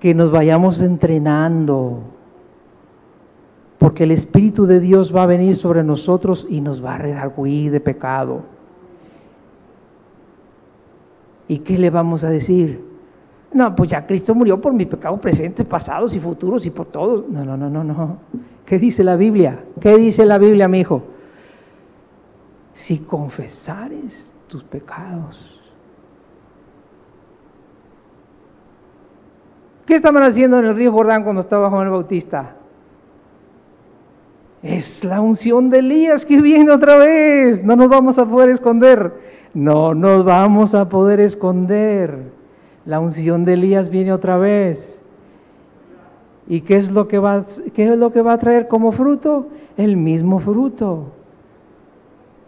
que 0.00 0.14
nos 0.14 0.30
vayamos 0.30 0.80
entrenando, 0.80 2.00
porque 3.78 4.04
el 4.04 4.12
Espíritu 4.12 4.66
de 4.66 4.80
Dios 4.80 5.14
va 5.14 5.24
a 5.24 5.26
venir 5.26 5.56
sobre 5.56 5.82
nosotros 5.82 6.46
y 6.48 6.60
nos 6.60 6.84
va 6.84 6.94
a 6.94 6.98
redarguir 6.98 7.72
de 7.72 7.80
pecado. 7.80 8.42
¿Y 11.46 11.58
qué 11.58 11.78
le 11.78 11.90
vamos 11.90 12.24
a 12.24 12.30
decir? 12.30 12.86
No, 13.52 13.74
pues 13.74 13.90
ya 13.90 14.06
Cristo 14.06 14.34
murió 14.34 14.60
por 14.60 14.72
mis 14.72 14.86
pecados 14.86 15.18
presentes, 15.20 15.66
pasados 15.66 16.14
y 16.14 16.20
futuros 16.20 16.66
y 16.66 16.70
por 16.70 16.86
todos. 16.86 17.28
No, 17.28 17.44
no, 17.44 17.56
no, 17.56 17.70
no, 17.70 17.82
no. 17.82 18.18
¿Qué 18.66 18.78
dice 18.78 19.02
la 19.02 19.16
Biblia? 19.16 19.64
¿Qué 19.80 19.96
dice 19.96 20.26
la 20.26 20.38
Biblia, 20.38 20.68
mi 20.68 20.80
hijo? 20.80 21.02
si 22.78 22.98
confesares 22.98 24.32
tus 24.46 24.62
pecados. 24.62 25.57
¿Qué 29.88 29.94
estaban 29.94 30.22
haciendo 30.22 30.58
en 30.58 30.66
el 30.66 30.76
río 30.76 30.92
Jordán 30.92 31.24
cuando 31.24 31.40
estaba 31.40 31.70
Juan 31.70 31.86
el 31.86 31.92
Bautista? 31.92 32.56
Es 34.62 35.02
la 35.02 35.22
unción 35.22 35.70
de 35.70 35.78
Elías 35.78 36.26
que 36.26 36.42
viene 36.42 36.70
otra 36.70 36.98
vez. 36.98 37.64
No 37.64 37.74
nos 37.74 37.88
vamos 37.88 38.18
a 38.18 38.26
poder 38.26 38.50
esconder. 38.50 39.14
No 39.54 39.94
nos 39.94 40.26
vamos 40.26 40.74
a 40.74 40.90
poder 40.90 41.20
esconder. 41.20 42.18
La 42.84 43.00
unción 43.00 43.46
de 43.46 43.54
Elías 43.54 43.88
viene 43.88 44.12
otra 44.12 44.36
vez. 44.36 45.00
¿Y 46.46 46.60
qué 46.60 46.76
es 46.76 46.90
lo 46.90 47.08
que 47.08 47.18
va, 47.18 47.42
qué 47.72 47.90
es 47.90 47.98
lo 47.98 48.12
que 48.12 48.20
va 48.20 48.34
a 48.34 48.38
traer 48.38 48.68
como 48.68 48.92
fruto? 48.92 49.48
El 49.78 49.96
mismo 49.96 50.38
fruto. 50.38 51.12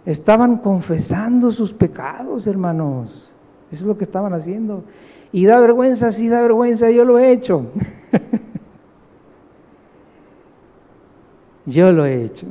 Estaban 0.05 0.59
confesando 0.59 1.51
sus 1.51 1.73
pecados, 1.73 2.47
hermanos. 2.47 3.30
Eso 3.71 3.83
es 3.83 3.87
lo 3.87 3.97
que 3.97 4.05
estaban 4.05 4.35
haciendo. 4.35 4.85
Y 5.33 5.47
da 5.47 5.61
vergüenza, 5.61 6.11
sí 6.11 6.29
da 6.29 6.43
vergüenza, 6.43 6.91
yo 6.91 7.05
lo 7.05 7.19
he 7.19 7.33
hecho. 7.33 7.67
yo 11.67 11.93
lo 11.93 12.05
he 12.05 12.25
hecho. 12.25 12.47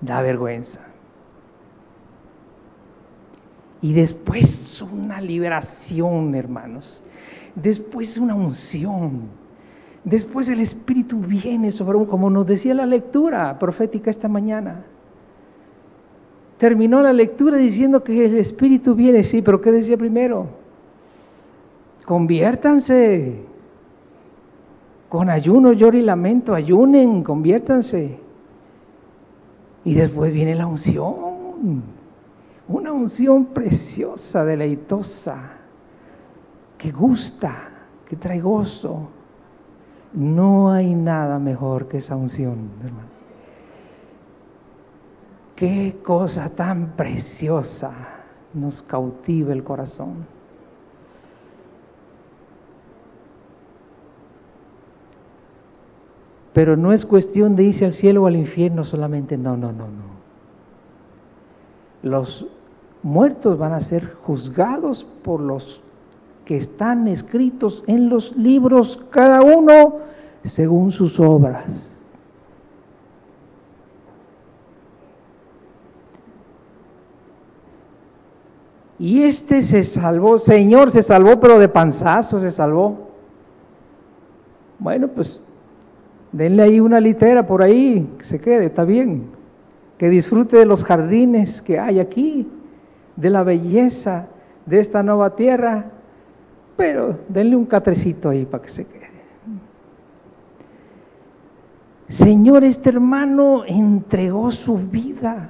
Da 0.00 0.20
vergüenza. 0.20 0.80
Y 3.80 3.94
después 3.94 4.82
una 4.82 5.22
liberación, 5.22 6.34
hermanos. 6.34 7.02
Después 7.54 8.18
una 8.18 8.34
unción. 8.34 9.22
Después 10.04 10.50
el 10.50 10.60
Espíritu 10.60 11.20
viene 11.20 11.70
sobre 11.70 11.96
un, 11.96 12.04
como 12.04 12.28
nos 12.28 12.46
decía 12.46 12.74
la 12.74 12.86
lectura 12.86 13.58
profética 13.58 14.10
esta 14.10 14.28
mañana 14.28 14.84
terminó 16.60 17.02
la 17.02 17.12
lectura 17.12 17.56
diciendo 17.56 18.04
que 18.04 18.26
el 18.26 18.38
Espíritu 18.38 18.94
viene, 18.94 19.24
sí, 19.24 19.42
pero 19.42 19.60
¿qué 19.60 19.72
decía 19.72 19.96
primero? 19.96 20.60
conviértanse. 22.10 23.36
Con 25.08 25.30
ayuno, 25.30 25.72
lloro 25.72 25.96
y 25.96 26.02
lamento, 26.02 26.54
ayunen, 26.54 27.22
conviértanse. 27.22 28.18
Y 29.84 29.94
después 29.94 30.32
viene 30.32 30.56
la 30.56 30.66
unción, 30.66 31.14
una 32.66 32.92
unción 32.92 33.44
preciosa, 33.46 34.44
deleitosa, 34.44 35.52
que 36.76 36.90
gusta, 36.90 37.54
que 38.08 38.16
trae 38.16 38.40
gozo. 38.40 39.08
No 40.12 40.72
hay 40.72 40.92
nada 40.96 41.38
mejor 41.38 41.86
que 41.86 41.98
esa 41.98 42.16
unción, 42.16 42.70
hermano. 42.84 43.09
Qué 45.60 45.94
cosa 46.02 46.48
tan 46.48 46.96
preciosa 46.96 47.92
nos 48.54 48.80
cautiva 48.80 49.52
el 49.52 49.62
corazón. 49.62 50.24
Pero 56.54 56.78
no 56.78 56.94
es 56.94 57.04
cuestión 57.04 57.56
de 57.56 57.64
irse 57.64 57.84
al 57.84 57.92
cielo 57.92 58.22
o 58.22 58.26
al 58.26 58.36
infierno 58.36 58.84
solamente, 58.84 59.36
no, 59.36 59.54
no, 59.58 59.70
no, 59.70 59.84
no. 59.84 60.10
Los 62.04 62.46
muertos 63.02 63.58
van 63.58 63.74
a 63.74 63.80
ser 63.80 64.14
juzgados 64.14 65.04
por 65.22 65.40
los 65.42 65.82
que 66.46 66.56
están 66.56 67.06
escritos 67.06 67.84
en 67.86 68.08
los 68.08 68.34
libros, 68.34 68.98
cada 69.10 69.42
uno 69.42 69.96
según 70.42 70.90
sus 70.90 71.20
obras. 71.20 71.89
Y 79.00 79.22
este 79.22 79.62
se 79.62 79.82
salvó, 79.82 80.38
Señor, 80.38 80.90
se 80.90 81.02
salvó, 81.02 81.40
pero 81.40 81.58
de 81.58 81.70
panzazo 81.70 82.38
se 82.38 82.50
salvó. 82.50 83.08
Bueno, 84.78 85.08
pues 85.08 85.42
denle 86.32 86.64
ahí 86.64 86.80
una 86.80 87.00
litera 87.00 87.46
por 87.46 87.62
ahí, 87.62 88.06
que 88.18 88.24
se 88.24 88.38
quede, 88.38 88.66
está 88.66 88.84
bien. 88.84 89.30
Que 89.96 90.10
disfrute 90.10 90.58
de 90.58 90.66
los 90.66 90.84
jardines 90.84 91.62
que 91.62 91.78
hay 91.78 91.98
aquí, 91.98 92.46
de 93.16 93.30
la 93.30 93.42
belleza 93.42 94.26
de 94.66 94.80
esta 94.80 95.02
nueva 95.02 95.34
tierra, 95.34 95.86
pero 96.76 97.20
denle 97.26 97.56
un 97.56 97.64
catrecito 97.64 98.28
ahí 98.28 98.44
para 98.44 98.64
que 98.64 98.68
se 98.68 98.84
quede. 98.84 99.00
Señor, 102.08 102.64
este 102.64 102.90
hermano 102.90 103.64
entregó 103.64 104.50
su 104.50 104.76
vida 104.76 105.48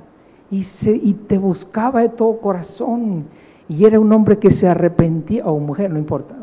y, 0.50 1.14
te 1.28 1.38
buscaba 1.38 2.00
de 2.00 2.08
todo 2.08 2.40
corazón. 2.40 3.26
Y 3.68 3.84
era 3.84 4.00
un 4.00 4.12
hombre 4.12 4.38
que 4.38 4.50
se 4.50 4.68
arrepentía, 4.68 5.46
o 5.46 5.58
mujer, 5.58 5.90
no 5.90 5.98
importa, 5.98 6.34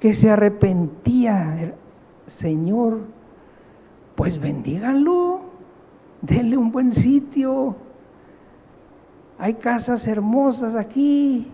que 0.00 0.14
se 0.14 0.30
arrepentía. 0.30 1.74
Señor, 2.26 3.00
pues 4.14 4.40
bendíganlo, 4.40 5.40
denle 6.22 6.56
un 6.56 6.72
buen 6.72 6.92
sitio. 6.92 7.76
Hay 9.38 9.54
casas 9.54 10.06
hermosas 10.06 10.74
aquí, 10.74 11.46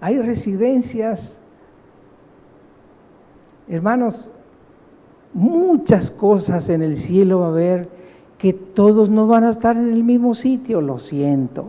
hay 0.00 0.18
residencias. 0.18 1.38
Hermanos, 3.68 4.30
muchas 5.32 6.10
cosas 6.10 6.68
en 6.68 6.82
el 6.82 6.96
cielo 6.96 7.40
va 7.40 7.46
a 7.46 7.50
haber 7.50 7.99
que 8.40 8.54
todos 8.54 9.10
no 9.10 9.26
van 9.26 9.44
a 9.44 9.50
estar 9.50 9.76
en 9.76 9.92
el 9.92 10.02
mismo 10.02 10.34
sitio, 10.34 10.80
lo 10.80 10.98
siento. 10.98 11.66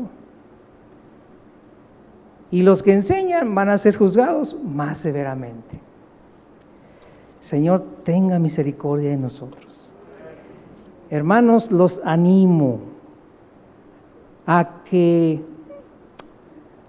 Y 2.49 2.61
los 2.61 2.81
que 2.81 2.93
enseñan 2.93 3.53
van 3.53 3.69
a 3.69 3.77
ser 3.77 3.97
juzgados 3.97 4.55
más 4.63 4.99
severamente. 4.99 5.81
Señor, 7.41 7.83
tenga 8.05 8.39
misericordia 8.39 9.09
de 9.09 9.17
nosotros. 9.17 9.67
Hermanos, 11.09 11.69
los 11.71 11.99
animo 12.05 12.79
a 14.45 14.83
que 14.85 15.43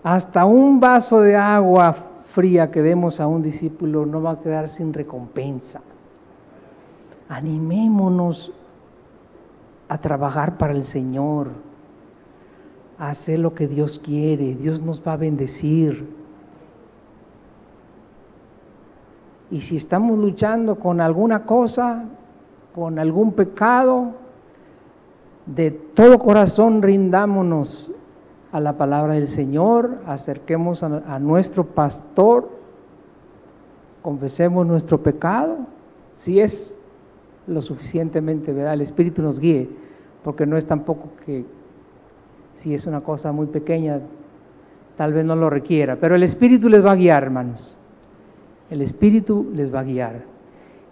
hasta 0.05 0.45
un 0.45 0.79
vaso 0.79 1.23
de 1.23 1.35
agua 1.35 1.97
fría 2.27 2.71
que 2.71 2.83
demos 2.83 3.19
a 3.19 3.27
un 3.27 3.43
discípulo 3.43 4.07
no 4.07 4.23
va 4.23 4.33
a 4.33 4.41
quedar 4.41 4.69
sin 4.69 4.93
recompensa. 4.93 5.81
Animémonos 7.29 8.53
a 9.93 9.99
trabajar 9.99 10.57
para 10.57 10.73
el 10.73 10.85
Señor, 10.85 11.49
a 12.99 13.11
hacer 13.11 13.39
lo 13.39 13.55
que 13.55 13.69
Dios 13.69 14.01
quiere. 14.03 14.55
Dios 14.55 14.81
nos 14.81 15.07
va 15.07 15.13
a 15.13 15.17
bendecir. 15.19 16.09
Y 19.51 19.61
si 19.61 19.77
estamos 19.77 20.19
luchando 20.19 20.77
con 20.77 21.03
alguna 21.03 21.45
cosa, 21.45 22.07
con 22.75 22.99
algún 22.99 23.33
pecado, 23.33 24.13
de 25.45 25.73
todo 25.73 26.19
corazón 26.19 26.81
rindámonos 26.81 27.93
a 28.51 28.61
la 28.61 28.79
palabra 28.79 29.13
del 29.13 29.29
Señor, 29.29 29.99
acerquemos 30.07 30.83
a, 30.83 31.19
nuestro 31.19 31.67
pastor, 31.67 32.49
confesemos 34.01 34.67
nuestro 34.67 35.03
pecado, 35.03 35.59
si 36.15 36.41
es 36.41 36.81
lo 37.47 37.61
suficientemente, 37.61 38.55
¿verdad? 38.55 38.73
El 38.73 38.81
Espíritu 38.81 39.21
nos 39.21 39.39
guíe 39.39 39.82
porque 40.25 40.47
no 40.47 40.57
es 40.57 40.67
tampoco 40.67 41.11
que 41.25 41.45
si 42.55 42.75
es 42.75 42.87
una 42.87 43.01
cosa 43.01 43.33
muy 43.33 43.47
pequeña, 43.47 44.01
tal 44.97 45.13
vez 45.13 45.25
no 45.25 45.35
lo 45.37 45.51
requiera, 45.51 45.97
pero 45.97 46.15
el 46.15 46.23
Espíritu 46.23 46.69
les 46.69 46.85
va 46.85 46.93
a 46.93 46.97
guiar, 46.97 47.23
hermanos. 47.23 47.77
El 48.71 48.83
Espíritu 48.83 49.51
les 49.55 49.75
va 49.75 49.81
a 49.81 49.85
guiar. 49.85 50.23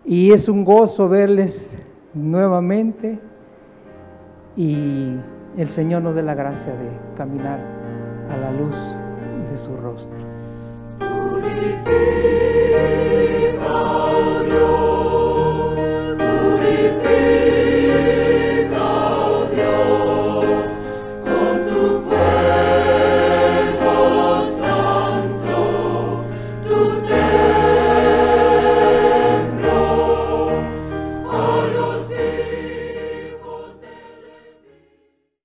Y 0.05 0.33
es 0.33 0.49
un 0.49 0.64
gozo 0.64 1.09
verles 1.09 1.78
nuevamente 2.14 3.18
y 4.57 5.14
el 5.57 5.68
Señor 5.68 6.03
nos 6.03 6.14
dé 6.14 6.22
la 6.22 6.35
gracia 6.35 6.72
de 6.72 7.16
caminar 7.16 7.61
a 8.31 8.37
la 8.37 8.53
luz 8.53 8.76
de 9.51 9.57
su 9.57 9.76
rostro. 9.76 10.18